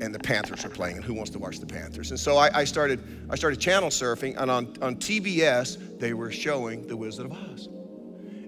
and 0.00 0.14
the 0.14 0.18
Panthers 0.18 0.62
were 0.62 0.70
playing. 0.70 0.96
And 0.96 1.04
who 1.04 1.14
wants 1.14 1.30
to 1.30 1.38
watch 1.38 1.58
the 1.58 1.66
Panthers? 1.66 2.10
And 2.10 2.20
so 2.20 2.36
I, 2.36 2.60
I 2.60 2.64
started, 2.64 3.00
I 3.28 3.34
started 3.34 3.58
channel 3.58 3.88
surfing, 3.88 4.40
and 4.40 4.50
on, 4.50 4.76
on 4.80 4.96
TBS, 4.96 5.98
they 5.98 6.14
were 6.14 6.30
showing 6.30 6.86
The 6.86 6.96
Wizard 6.96 7.26
of 7.26 7.32
Oz. 7.32 7.68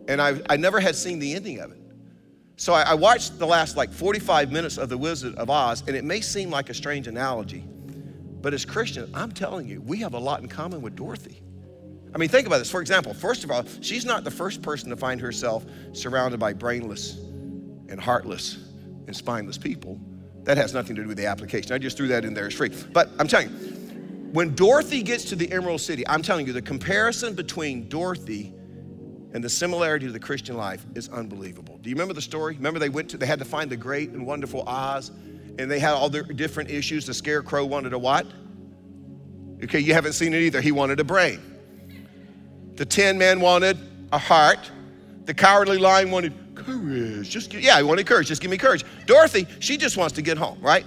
And 0.06 0.22
I, 0.22 0.40
I 0.48 0.56
never 0.56 0.78
had 0.78 0.94
seen 0.94 1.18
the 1.18 1.34
ending 1.34 1.58
of 1.58 1.72
it. 1.72 1.78
So 2.56 2.72
I, 2.72 2.82
I 2.82 2.94
watched 2.94 3.38
the 3.38 3.46
last 3.46 3.76
like 3.76 3.92
45 3.92 4.52
minutes 4.52 4.78
of 4.78 4.88
The 4.88 4.98
Wizard 4.98 5.34
of 5.34 5.50
Oz, 5.50 5.82
and 5.86 5.96
it 5.96 6.04
may 6.04 6.20
seem 6.20 6.50
like 6.50 6.70
a 6.70 6.74
strange 6.74 7.08
analogy, 7.08 7.64
but 8.40 8.54
as 8.54 8.64
Christians, 8.64 9.10
I'm 9.14 9.32
telling 9.32 9.66
you, 9.66 9.80
we 9.80 9.98
have 9.98 10.14
a 10.14 10.18
lot 10.18 10.40
in 10.40 10.48
common 10.48 10.80
with 10.80 10.94
Dorothy. 10.94 11.42
I 12.14 12.18
mean, 12.18 12.28
think 12.28 12.46
about 12.46 12.58
this. 12.58 12.70
For 12.70 12.80
example, 12.80 13.14
first 13.14 13.44
of 13.44 13.50
all, 13.50 13.64
she's 13.80 14.04
not 14.04 14.24
the 14.24 14.30
first 14.30 14.62
person 14.62 14.90
to 14.90 14.96
find 14.96 15.20
herself 15.20 15.64
surrounded 15.92 16.40
by 16.40 16.52
brainless 16.52 17.16
and 17.88 18.00
heartless 18.00 18.56
and 19.06 19.16
spineless 19.16 19.58
people. 19.58 20.00
That 20.44 20.56
has 20.56 20.72
nothing 20.72 20.96
to 20.96 21.02
do 21.02 21.08
with 21.08 21.18
the 21.18 21.26
application. 21.26 21.72
I 21.72 21.78
just 21.78 21.96
threw 21.96 22.08
that 22.08 22.24
in 22.24 22.34
there 22.34 22.46
as 22.46 22.54
free. 22.54 22.70
But 22.92 23.10
I'm 23.18 23.28
telling 23.28 23.50
you, 23.50 23.56
when 24.32 24.54
Dorothy 24.54 25.02
gets 25.02 25.24
to 25.24 25.36
the 25.36 25.50
Emerald 25.52 25.80
City, 25.80 26.06
I'm 26.06 26.22
telling 26.22 26.46
you, 26.46 26.52
the 26.52 26.62
comparison 26.62 27.34
between 27.34 27.88
Dorothy 27.88 28.54
and 29.32 29.44
the 29.44 29.48
similarity 29.48 30.06
to 30.06 30.12
the 30.12 30.20
Christian 30.20 30.56
life 30.56 30.86
is 30.94 31.08
unbelievable. 31.10 31.78
Do 31.78 31.90
you 31.90 31.94
remember 31.94 32.14
the 32.14 32.22
story? 32.22 32.54
Remember 32.56 32.78
they 32.78 32.88
went 32.88 33.10
to, 33.10 33.18
they 33.18 33.26
had 33.26 33.38
to 33.38 33.44
find 33.44 33.70
the 33.70 33.76
great 33.76 34.10
and 34.10 34.26
wonderful 34.26 34.66
Oz, 34.66 35.10
and 35.58 35.70
they 35.70 35.78
had 35.78 35.92
all 35.92 36.08
their 36.08 36.22
different 36.22 36.70
issues. 36.70 37.06
The 37.06 37.14
scarecrow 37.14 37.64
wanted 37.64 37.92
a 37.92 37.98
what? 37.98 38.26
Okay, 39.64 39.80
you 39.80 39.92
haven't 39.92 40.12
seen 40.12 40.32
it 40.32 40.40
either. 40.42 40.60
He 40.60 40.72
wanted 40.72 41.00
a 41.00 41.04
brain. 41.04 41.40
The 42.78 42.86
tin 42.86 43.18
man 43.18 43.40
wanted 43.40 43.76
a 44.12 44.18
heart. 44.18 44.70
The 45.24 45.34
cowardly 45.34 45.78
lion 45.78 46.12
wanted 46.12 46.32
courage. 46.54 47.28
Just 47.28 47.52
yeah, 47.52 47.76
he 47.76 47.82
wanted 47.82 48.06
courage. 48.06 48.28
Just 48.28 48.40
give 48.40 48.52
me 48.52 48.56
courage. 48.56 48.84
Dorothy, 49.04 49.48
she 49.58 49.76
just 49.76 49.96
wants 49.96 50.14
to 50.14 50.22
get 50.22 50.38
home, 50.38 50.60
right? 50.60 50.86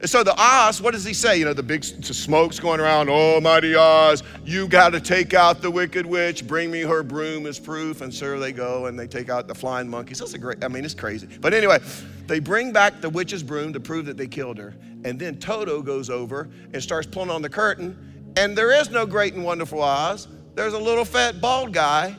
And 0.00 0.08
so 0.08 0.22
the 0.22 0.40
Oz, 0.40 0.80
what 0.80 0.92
does 0.92 1.04
he 1.04 1.12
say? 1.12 1.36
You 1.36 1.46
know, 1.46 1.52
the 1.52 1.64
big 1.64 1.82
smoke's 1.82 2.60
going 2.60 2.78
around. 2.78 3.08
Oh, 3.10 3.40
mighty 3.40 3.74
Oz, 3.74 4.22
you 4.44 4.68
got 4.68 4.90
to 4.90 5.00
take 5.00 5.34
out 5.34 5.60
the 5.60 5.70
wicked 5.70 6.06
witch. 6.06 6.46
Bring 6.46 6.70
me 6.70 6.82
her 6.82 7.02
broom 7.02 7.44
as 7.44 7.58
proof. 7.58 8.02
And 8.02 8.14
so 8.14 8.38
they 8.38 8.52
go 8.52 8.86
and 8.86 8.96
they 8.96 9.08
take 9.08 9.28
out 9.30 9.48
the 9.48 9.54
flying 9.54 9.88
monkeys. 9.88 10.20
That's 10.20 10.34
a 10.34 10.38
great, 10.38 10.64
I 10.64 10.68
mean, 10.68 10.84
it's 10.84 10.94
crazy. 10.94 11.26
But 11.40 11.54
anyway, 11.54 11.80
they 12.28 12.38
bring 12.38 12.72
back 12.72 13.00
the 13.00 13.10
witch's 13.10 13.42
broom 13.42 13.72
to 13.72 13.80
prove 13.80 14.06
that 14.06 14.16
they 14.16 14.28
killed 14.28 14.58
her. 14.58 14.76
And 15.04 15.18
then 15.18 15.38
Toto 15.40 15.82
goes 15.82 16.08
over 16.08 16.48
and 16.72 16.80
starts 16.80 17.08
pulling 17.08 17.30
on 17.30 17.42
the 17.42 17.50
curtain. 17.50 18.32
And 18.36 18.56
there 18.56 18.70
is 18.70 18.90
no 18.90 19.06
great 19.06 19.34
and 19.34 19.42
wonderful 19.42 19.82
Oz 19.82 20.28
there's 20.60 20.74
a 20.74 20.78
little 20.78 21.06
fat 21.06 21.40
bald 21.40 21.72
guy 21.72 22.14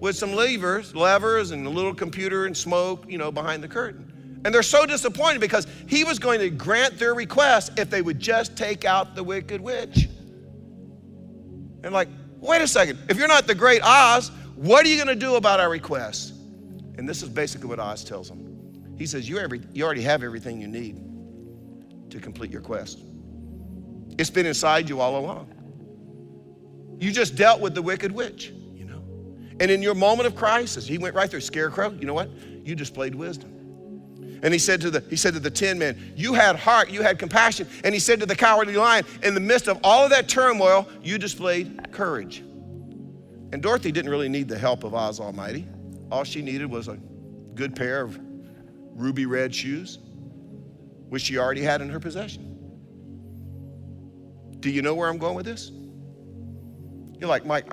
with 0.00 0.16
some 0.16 0.32
levers, 0.32 0.96
levers, 0.96 1.52
and 1.52 1.64
a 1.64 1.70
little 1.70 1.94
computer 1.94 2.46
and 2.46 2.56
smoke, 2.56 3.04
you 3.08 3.18
know, 3.18 3.30
behind 3.30 3.62
the 3.62 3.68
curtain. 3.68 4.40
And 4.44 4.52
they're 4.52 4.64
so 4.64 4.84
disappointed 4.84 5.40
because 5.40 5.68
he 5.86 6.02
was 6.02 6.18
going 6.18 6.40
to 6.40 6.50
grant 6.50 6.98
their 6.98 7.14
request 7.14 7.78
if 7.78 7.90
they 7.90 8.02
would 8.02 8.18
just 8.18 8.56
take 8.56 8.84
out 8.84 9.14
the 9.14 9.22
wicked 9.22 9.60
witch. 9.60 10.08
And 11.84 11.94
like, 11.94 12.08
wait 12.40 12.62
a 12.62 12.66
second, 12.66 12.98
if 13.08 13.16
you're 13.16 13.28
not 13.28 13.46
the 13.46 13.54
great 13.54 13.80
Oz, 13.84 14.32
what 14.56 14.84
are 14.84 14.88
you 14.88 14.96
going 14.96 15.06
to 15.06 15.14
do 15.14 15.36
about 15.36 15.60
our 15.60 15.70
request? 15.70 16.34
And 16.98 17.08
this 17.08 17.22
is 17.22 17.28
basically 17.28 17.68
what 17.68 17.78
Oz 17.78 18.02
tells 18.02 18.28
them. 18.28 18.96
He 18.98 19.06
says, 19.06 19.28
you, 19.28 19.38
every, 19.38 19.62
you 19.72 19.84
already 19.84 20.02
have 20.02 20.24
everything 20.24 20.60
you 20.60 20.66
need 20.66 21.00
to 22.10 22.18
complete 22.18 22.50
your 22.50 22.60
quest. 22.60 22.98
It's 24.18 24.30
been 24.30 24.46
inside 24.46 24.88
you 24.88 25.00
all 25.00 25.16
along. 25.16 25.53
You 27.00 27.12
just 27.12 27.36
dealt 27.36 27.60
with 27.60 27.74
the 27.74 27.82
wicked 27.82 28.12
witch, 28.12 28.52
you 28.72 28.84
know. 28.84 29.02
And 29.60 29.70
in 29.70 29.82
your 29.82 29.94
moment 29.94 30.26
of 30.26 30.36
crisis, 30.36 30.86
he 30.86 30.98
went 30.98 31.14
right 31.14 31.30
there, 31.30 31.40
scarecrow, 31.40 31.90
you 31.90 32.06
know 32.06 32.14
what? 32.14 32.30
You 32.64 32.74
displayed 32.74 33.14
wisdom. 33.14 33.50
And 34.42 34.52
he 34.52 34.58
said 34.58 34.82
to 34.82 34.90
the 34.90 35.00
he 35.08 35.16
said 35.16 35.32
to 35.34 35.40
the 35.40 35.50
tin 35.50 35.78
man, 35.78 36.12
You 36.16 36.34
had 36.34 36.56
heart, 36.56 36.90
you 36.90 37.00
had 37.00 37.18
compassion. 37.18 37.66
And 37.82 37.94
he 37.94 37.98
said 37.98 38.20
to 38.20 38.26
the 38.26 38.36
cowardly 38.36 38.76
lion, 38.76 39.06
in 39.22 39.32
the 39.32 39.40
midst 39.40 39.68
of 39.68 39.80
all 39.82 40.04
of 40.04 40.10
that 40.10 40.28
turmoil, 40.28 40.86
you 41.02 41.16
displayed 41.16 41.90
courage. 41.92 42.40
And 42.40 43.62
Dorothy 43.62 43.90
didn't 43.90 44.10
really 44.10 44.28
need 44.28 44.48
the 44.48 44.58
help 44.58 44.84
of 44.84 44.94
Oz 44.94 45.18
Almighty. 45.18 45.66
All 46.10 46.24
she 46.24 46.42
needed 46.42 46.70
was 46.70 46.88
a 46.88 46.98
good 47.54 47.74
pair 47.74 48.02
of 48.02 48.18
ruby 48.94 49.24
red 49.24 49.54
shoes, 49.54 49.98
which 51.08 51.22
she 51.22 51.38
already 51.38 51.62
had 51.62 51.80
in 51.80 51.88
her 51.88 52.00
possession. 52.00 52.50
Do 54.60 54.70
you 54.70 54.82
know 54.82 54.94
where 54.94 55.08
I'm 55.08 55.18
going 55.18 55.36
with 55.36 55.46
this? 55.46 55.70
You're 57.18 57.28
like, 57.28 57.46
Mike, 57.46 57.66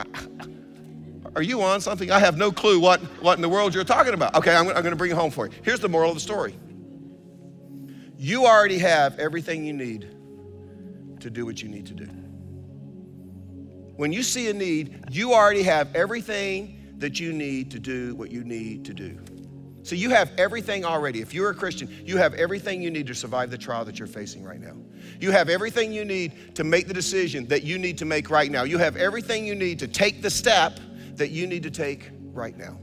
are 1.35 1.41
you 1.41 1.61
on 1.61 1.81
something? 1.81 2.11
I 2.11 2.19
have 2.19 2.37
no 2.37 2.51
clue 2.51 2.79
what, 2.79 3.01
what 3.21 3.37
in 3.37 3.41
the 3.41 3.49
world 3.49 3.73
you're 3.73 3.83
talking 3.83 4.13
about. 4.13 4.35
Okay, 4.35 4.55
I'm, 4.55 4.67
I'm 4.67 4.75
going 4.75 4.91
to 4.91 4.95
bring 4.95 5.11
it 5.11 5.17
home 5.17 5.31
for 5.31 5.47
you. 5.47 5.53
Here's 5.63 5.79
the 5.79 5.89
moral 5.89 6.09
of 6.09 6.15
the 6.15 6.21
story 6.21 6.55
you 8.17 8.45
already 8.45 8.77
have 8.77 9.17
everything 9.17 9.65
you 9.65 9.73
need 9.73 10.01
to 11.21 11.29
do 11.31 11.43
what 11.43 11.61
you 11.63 11.69
need 11.69 11.87
to 11.87 11.93
do. 11.95 12.05
When 13.95 14.13
you 14.13 14.21
see 14.21 14.49
a 14.49 14.53
need, 14.53 15.05
you 15.09 15.33
already 15.33 15.63
have 15.63 15.95
everything 15.95 16.95
that 16.97 17.19
you 17.19 17.33
need 17.33 17.71
to 17.71 17.79
do 17.79 18.13
what 18.15 18.29
you 18.29 18.43
need 18.43 18.85
to 18.85 18.93
do. 18.93 19.17
So 19.83 19.95
you 19.95 20.11
have 20.11 20.31
everything 20.37 20.85
already. 20.85 21.21
If 21.21 21.33
you're 21.33 21.49
a 21.49 21.55
Christian, 21.55 21.89
you 22.05 22.17
have 22.17 22.33
everything 22.35 22.81
you 22.81 22.91
need 22.91 23.07
to 23.07 23.15
survive 23.15 23.49
the 23.49 23.57
trial 23.57 23.83
that 23.85 23.97
you're 23.97 24.07
facing 24.07 24.43
right 24.43 24.59
now. 24.59 24.75
You 25.19 25.31
have 25.31 25.49
everything 25.49 25.91
you 25.91 26.05
need 26.05 26.55
to 26.55 26.63
make 26.63 26.87
the 26.87 26.93
decision 26.93 27.47
that 27.47 27.63
you 27.63 27.77
need 27.79 27.97
to 27.97 28.05
make 28.05 28.29
right 28.29 28.51
now. 28.51 28.63
You 28.63 28.77
have 28.77 28.95
everything 28.95 29.45
you 29.45 29.55
need 29.55 29.79
to 29.79 29.87
take 29.87 30.21
the 30.21 30.29
step 30.29 30.79
that 31.15 31.31
you 31.31 31.47
need 31.47 31.63
to 31.63 31.71
take 31.71 32.09
right 32.31 32.55
now. 32.55 32.77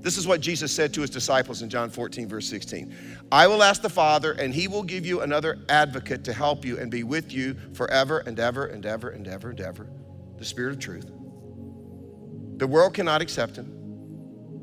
This 0.00 0.16
is 0.18 0.26
what 0.26 0.40
Jesus 0.40 0.72
said 0.72 0.92
to 0.94 1.02
his 1.02 1.10
disciples 1.10 1.62
in 1.62 1.68
John 1.68 1.88
14, 1.88 2.28
verse 2.28 2.48
16. 2.48 2.94
I 3.30 3.46
will 3.46 3.62
ask 3.62 3.82
the 3.82 3.90
Father, 3.90 4.32
and 4.32 4.52
he 4.52 4.66
will 4.66 4.82
give 4.82 5.06
you 5.06 5.20
another 5.20 5.60
advocate 5.68 6.24
to 6.24 6.32
help 6.32 6.64
you 6.64 6.78
and 6.78 6.90
be 6.90 7.04
with 7.04 7.32
you 7.32 7.56
forever 7.74 8.18
and 8.26 8.40
ever 8.40 8.66
and 8.66 8.84
ever 8.84 9.10
and 9.10 9.28
ever 9.28 9.50
and 9.50 9.60
ever 9.60 9.88
the 10.38 10.44
Spirit 10.44 10.72
of 10.72 10.80
truth. 10.80 11.06
The 12.56 12.66
world 12.66 12.94
cannot 12.94 13.22
accept 13.22 13.54
him 13.54 13.81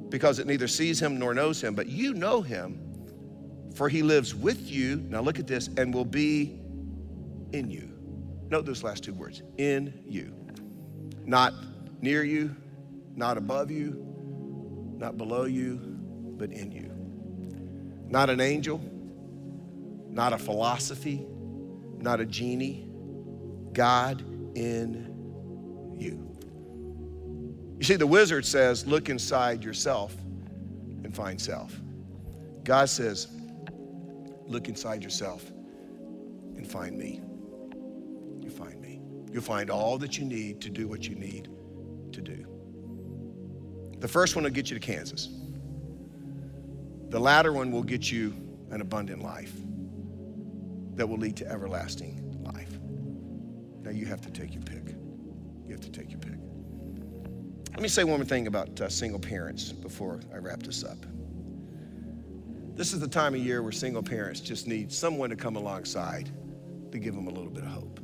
because 0.09 0.39
it 0.39 0.47
neither 0.47 0.67
sees 0.67 0.99
him 0.99 1.19
nor 1.19 1.33
knows 1.33 1.61
him, 1.61 1.75
but 1.75 1.87
you 1.87 2.13
know 2.13 2.41
him, 2.41 2.79
for 3.75 3.89
he 3.89 4.01
lives 4.01 4.33
with 4.33 4.69
you. 4.69 4.97
Now 5.09 5.21
look 5.21 5.39
at 5.39 5.47
this, 5.47 5.69
and 5.77 5.93
will 5.93 6.05
be 6.05 6.59
in 7.53 7.69
you. 7.69 7.91
Note 8.49 8.65
those 8.65 8.83
last 8.83 9.03
two 9.03 9.13
words 9.13 9.43
in 9.57 10.03
you. 10.07 10.33
Not 11.25 11.53
near 12.01 12.23
you, 12.23 12.55
not 13.15 13.37
above 13.37 13.69
you, 13.69 14.05
not 14.97 15.17
below 15.17 15.45
you, 15.45 15.75
but 16.37 16.51
in 16.51 16.71
you. 16.71 16.91
Not 18.09 18.29
an 18.29 18.41
angel, 18.41 18.81
not 20.09 20.33
a 20.33 20.37
philosophy, 20.37 21.25
not 21.97 22.19
a 22.19 22.25
genie. 22.25 22.89
God 23.73 24.21
in 24.55 25.95
you. 25.97 26.28
You 27.79 27.85
see, 27.85 27.95
the 27.95 28.05
wizard 28.05 28.45
says, 28.45 28.85
look 28.85 29.07
inside 29.07 29.63
yourself 29.63 30.13
and 31.05 31.15
find 31.15 31.39
self. 31.39 31.79
God 32.65 32.89
says, 32.89 33.29
look 34.45 34.67
inside 34.67 35.01
yourself 35.01 35.49
and 36.57 36.69
find 36.69 36.97
me. 36.97 37.21
You 38.43 38.49
find 38.49 38.81
me. 38.81 38.99
You'll 39.31 39.41
find 39.41 39.69
all 39.69 39.97
that 39.99 40.17
you 40.17 40.25
need 40.25 40.59
to 40.59 40.69
do 40.69 40.89
what 40.89 41.07
you 41.07 41.15
need 41.15 41.47
to 42.11 42.21
do. 42.21 42.45
The 43.99 44.09
first 44.09 44.35
one 44.35 44.43
will 44.43 44.51
get 44.51 44.69
you 44.69 44.77
to 44.77 44.85
Kansas. 44.85 45.29
The 47.07 47.19
latter 47.19 47.53
one 47.53 47.71
will 47.71 47.83
get 47.83 48.11
you 48.11 48.35
an 48.71 48.81
abundant 48.81 49.23
life 49.23 49.53
that 50.95 51.07
will 51.07 51.17
lead 51.17 51.37
to 51.37 51.47
everlasting 51.47 52.41
life. 52.43 52.77
Now 53.83 53.91
you 53.91 54.05
have 54.05 54.19
to 54.21 54.29
take 54.29 54.53
your 54.53 54.63
pick. 54.63 54.95
You 55.65 55.71
have 55.71 55.81
to 55.81 55.91
take 55.91 56.11
your 56.11 56.19
pick. 56.19 56.48
Let 57.79 57.83
me 57.83 57.87
say 57.87 58.03
one 58.03 58.19
more 58.19 58.25
thing 58.25 58.47
about 58.47 58.81
uh, 58.81 58.89
single 58.89 59.21
parents 59.21 59.71
before 59.71 60.19
I 60.33 60.37
wrap 60.39 60.61
this 60.61 60.83
up. 60.83 60.97
This 62.75 62.91
is 62.91 62.99
the 62.99 63.07
time 63.07 63.33
of 63.33 63.39
year 63.39 63.63
where 63.63 63.71
single 63.71 64.03
parents 64.03 64.41
just 64.41 64.67
need 64.67 64.91
someone 64.91 65.29
to 65.29 65.37
come 65.37 65.55
alongside 65.55 66.29
to 66.91 66.99
give 66.99 67.15
them 67.15 67.27
a 67.27 67.29
little 67.29 67.49
bit 67.49 67.63
of 67.63 67.69
hope. 67.69 68.01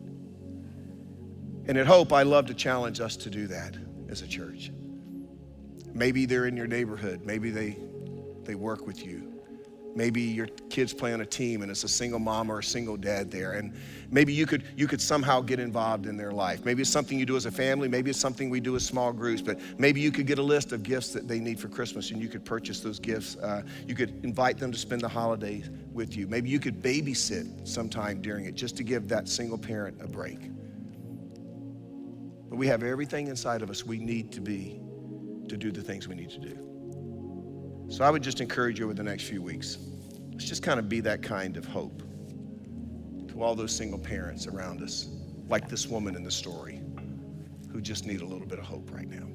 And 1.67 1.77
at 1.77 1.85
Hope, 1.85 2.13
I 2.13 2.23
love 2.23 2.45
to 2.45 2.53
challenge 2.53 3.01
us 3.01 3.17
to 3.17 3.29
do 3.29 3.47
that 3.47 3.75
as 4.07 4.21
a 4.21 4.27
church. 4.29 4.71
Maybe 5.93 6.25
they're 6.25 6.45
in 6.45 6.55
your 6.55 6.67
neighborhood. 6.67 7.25
Maybe 7.25 7.49
they, 7.49 7.75
they 8.45 8.55
work 8.55 8.87
with 8.87 9.05
you. 9.05 9.34
Maybe 9.95 10.21
your 10.21 10.47
kids 10.69 10.93
play 10.93 11.13
on 11.13 11.21
a 11.21 11.25
team 11.25 11.61
and 11.61 11.71
it's 11.71 11.85
a 11.85 11.87
single 11.87 12.19
mom 12.19 12.51
or 12.51 12.59
a 12.59 12.63
single 12.63 12.97
dad 12.97 13.31
there. 13.31 13.53
And 13.53 13.73
maybe 14.11 14.33
you 14.33 14.45
could, 14.45 14.65
you 14.75 14.87
could 14.87 14.99
somehow 14.99 15.39
get 15.39 15.57
involved 15.57 16.05
in 16.05 16.17
their 16.17 16.33
life. 16.33 16.65
Maybe 16.65 16.81
it's 16.81 16.91
something 16.91 17.17
you 17.17 17.25
do 17.25 17.37
as 17.37 17.45
a 17.45 17.51
family. 17.51 17.87
Maybe 17.87 18.09
it's 18.09 18.19
something 18.19 18.49
we 18.49 18.59
do 18.59 18.75
as 18.75 18.85
small 18.85 19.13
groups. 19.13 19.41
But 19.41 19.57
maybe 19.77 20.01
you 20.01 20.11
could 20.11 20.27
get 20.27 20.37
a 20.37 20.43
list 20.43 20.73
of 20.73 20.83
gifts 20.83 21.13
that 21.13 21.29
they 21.29 21.39
need 21.39 21.61
for 21.61 21.69
Christmas 21.69 22.11
and 22.11 22.21
you 22.21 22.27
could 22.27 22.43
purchase 22.43 22.81
those 22.81 22.99
gifts. 22.99 23.37
Uh, 23.37 23.63
you 23.87 23.95
could 23.95 24.21
invite 24.25 24.57
them 24.57 24.69
to 24.73 24.77
spend 24.77 24.99
the 24.99 25.07
holidays 25.07 25.69
with 25.93 26.17
you. 26.17 26.27
Maybe 26.27 26.49
you 26.49 26.59
could 26.59 26.81
babysit 26.81 27.65
sometime 27.65 28.21
during 28.21 28.45
it 28.45 28.55
just 28.55 28.75
to 28.75 28.83
give 28.83 29.07
that 29.07 29.29
single 29.29 29.57
parent 29.57 30.01
a 30.01 30.07
break. 30.07 30.51
But 32.49 32.57
we 32.57 32.67
have 32.67 32.83
everything 32.83 33.27
inside 33.27 33.61
of 33.61 33.69
us 33.69 33.85
we 33.85 33.97
need 33.97 34.33
to 34.33 34.41
be 34.41 34.81
to 35.47 35.55
do 35.55 35.71
the 35.71 35.81
things 35.81 36.09
we 36.09 36.15
need 36.15 36.31
to 36.31 36.39
do. 36.39 36.74
So 37.89 38.03
I 38.03 38.09
would 38.09 38.23
just 38.23 38.41
encourage 38.41 38.79
you 38.79 38.85
over 38.85 38.93
the 38.93 39.03
next 39.03 39.23
few 39.23 39.41
weeks. 39.41 39.77
Let's 40.31 40.45
just 40.45 40.63
kind 40.63 40.79
of 40.79 40.89
be 40.89 40.99
that 41.01 41.21
kind 41.21 41.55
of 41.55 41.65
hope 41.65 42.01
to 43.29 43.43
all 43.43 43.55
those 43.55 43.75
single 43.75 43.99
parents 43.99 44.47
around 44.47 44.81
us, 44.81 45.07
like 45.47 45.69
this 45.69 45.87
woman 45.87 46.15
in 46.15 46.23
the 46.23 46.31
story, 46.31 46.81
who 47.71 47.81
just 47.81 48.05
need 48.05 48.21
a 48.21 48.25
little 48.25 48.47
bit 48.47 48.59
of 48.59 48.65
hope 48.65 48.91
right 48.93 49.09
now. 49.09 49.27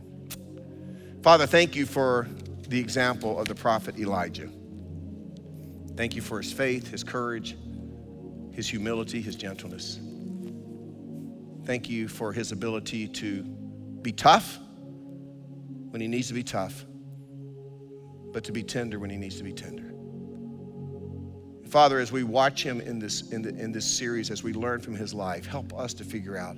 Father, 1.22 1.46
thank 1.46 1.74
you 1.74 1.86
for 1.86 2.26
the 2.68 2.78
example 2.78 3.38
of 3.38 3.48
the 3.48 3.54
prophet 3.54 3.98
Elijah. 3.98 4.48
Thank 5.96 6.14
you 6.14 6.22
for 6.22 6.40
his 6.40 6.52
faith, 6.52 6.90
his 6.90 7.04
courage, 7.04 7.56
his 8.52 8.68
humility, 8.68 9.20
his 9.20 9.36
gentleness. 9.36 10.00
Thank 11.64 11.88
you 11.88 12.08
for 12.08 12.32
his 12.32 12.52
ability 12.52 13.08
to 13.08 13.42
be 13.42 14.12
tough 14.12 14.58
when 15.90 16.00
he 16.00 16.08
needs 16.08 16.28
to 16.28 16.34
be 16.34 16.42
tough, 16.42 16.84
but 18.32 18.44
to 18.44 18.52
be 18.52 18.62
tender 18.62 18.98
when 18.98 19.10
he 19.10 19.16
needs 19.16 19.36
to 19.36 19.44
be 19.44 19.52
tender. 19.52 19.94
Father, 21.70 22.00
as 22.00 22.10
we 22.10 22.24
watch 22.24 22.64
him 22.64 22.80
in 22.80 22.98
this, 22.98 23.30
in, 23.30 23.42
the, 23.42 23.50
in 23.50 23.70
this 23.70 23.86
series, 23.86 24.30
as 24.30 24.42
we 24.42 24.52
learn 24.52 24.80
from 24.80 24.94
his 24.94 25.14
life, 25.14 25.46
help 25.46 25.72
us 25.72 25.94
to 25.94 26.04
figure 26.04 26.36
out 26.36 26.56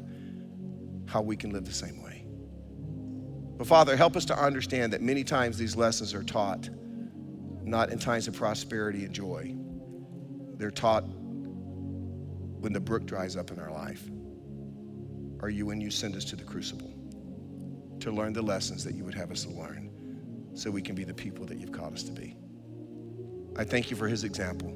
how 1.06 1.20
we 1.20 1.36
can 1.36 1.50
live 1.50 1.66
the 1.66 1.72
same 1.72 2.02
way. 2.02 2.24
But 3.58 3.66
Father, 3.66 3.94
help 3.94 4.16
us 4.16 4.24
to 4.26 4.38
understand 4.38 4.92
that 4.94 5.02
many 5.02 5.22
times 5.22 5.58
these 5.58 5.76
lessons 5.76 6.14
are 6.14 6.22
taught 6.22 6.70
not 7.62 7.90
in 7.90 7.98
times 7.98 8.26
of 8.26 8.34
prosperity 8.34 9.04
and 9.04 9.14
joy. 9.14 9.54
They're 10.56 10.70
taught 10.70 11.04
when 11.04 12.72
the 12.72 12.80
brook 12.80 13.04
dries 13.04 13.36
up 13.36 13.50
in 13.50 13.58
our 13.58 13.70
life, 13.70 14.02
or 15.40 15.50
you 15.50 15.66
when 15.66 15.80
you 15.80 15.90
send 15.90 16.16
us 16.16 16.24
to 16.26 16.36
the 16.36 16.44
crucible 16.44 16.92
to 18.00 18.10
learn 18.10 18.32
the 18.32 18.42
lessons 18.42 18.82
that 18.84 18.94
you 18.94 19.04
would 19.04 19.14
have 19.14 19.30
us 19.30 19.44
to 19.44 19.50
learn 19.50 19.91
so 20.54 20.70
we 20.70 20.82
can 20.82 20.94
be 20.94 21.04
the 21.04 21.14
people 21.14 21.46
that 21.46 21.58
you've 21.58 21.72
called 21.72 21.94
us 21.94 22.02
to 22.04 22.12
be. 22.12 22.36
I 23.56 23.64
thank 23.64 23.90
you 23.90 23.96
for 23.96 24.08
his 24.08 24.24
example. 24.24 24.70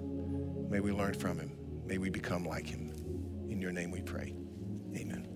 May 0.70 0.80
we 0.80 0.92
learn 0.92 1.14
from 1.14 1.38
him. 1.38 1.56
May 1.86 1.98
we 1.98 2.10
become 2.10 2.44
like 2.44 2.66
him. 2.66 2.92
In 3.48 3.60
your 3.60 3.72
name 3.72 3.90
we 3.90 4.02
pray. 4.02 4.34
Amen. 4.96 5.26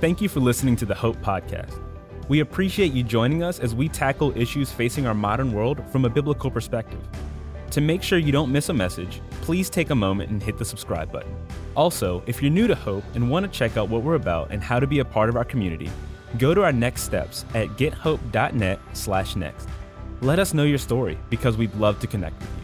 Thank 0.00 0.20
you 0.20 0.28
for 0.28 0.40
listening 0.40 0.76
to 0.76 0.84
the 0.84 0.94
Hope 0.94 1.16
Podcast. 1.18 1.80
We 2.28 2.40
appreciate 2.40 2.92
you 2.92 3.02
joining 3.02 3.42
us 3.42 3.58
as 3.58 3.74
we 3.74 3.88
tackle 3.88 4.36
issues 4.36 4.70
facing 4.70 5.06
our 5.06 5.14
modern 5.14 5.52
world 5.52 5.82
from 5.90 6.04
a 6.04 6.10
biblical 6.10 6.50
perspective. 6.50 7.00
To 7.70 7.80
make 7.80 8.02
sure 8.02 8.18
you 8.18 8.32
don't 8.32 8.52
miss 8.52 8.68
a 8.68 8.74
message, 8.74 9.20
please 9.44 9.68
take 9.68 9.90
a 9.90 9.94
moment 9.94 10.30
and 10.30 10.42
hit 10.42 10.56
the 10.56 10.64
subscribe 10.64 11.12
button. 11.12 11.36
Also, 11.76 12.22
if 12.26 12.40
you're 12.40 12.50
new 12.50 12.66
to 12.66 12.74
Hope 12.74 13.04
and 13.14 13.30
want 13.30 13.44
to 13.44 13.52
check 13.58 13.76
out 13.76 13.90
what 13.90 14.02
we're 14.02 14.14
about 14.14 14.50
and 14.50 14.62
how 14.62 14.80
to 14.80 14.86
be 14.86 15.00
a 15.00 15.04
part 15.04 15.28
of 15.28 15.36
our 15.36 15.44
community, 15.44 15.90
go 16.38 16.54
to 16.54 16.62
our 16.62 16.72
next 16.72 17.02
steps 17.02 17.44
at 17.52 17.68
gethope.net/next. 17.76 19.68
Let 20.22 20.38
us 20.38 20.54
know 20.54 20.62
your 20.62 20.78
story 20.78 21.18
because 21.28 21.58
we'd 21.58 21.74
love 21.74 22.00
to 22.00 22.06
connect 22.06 22.40
with 22.40 22.48
you. 22.56 22.63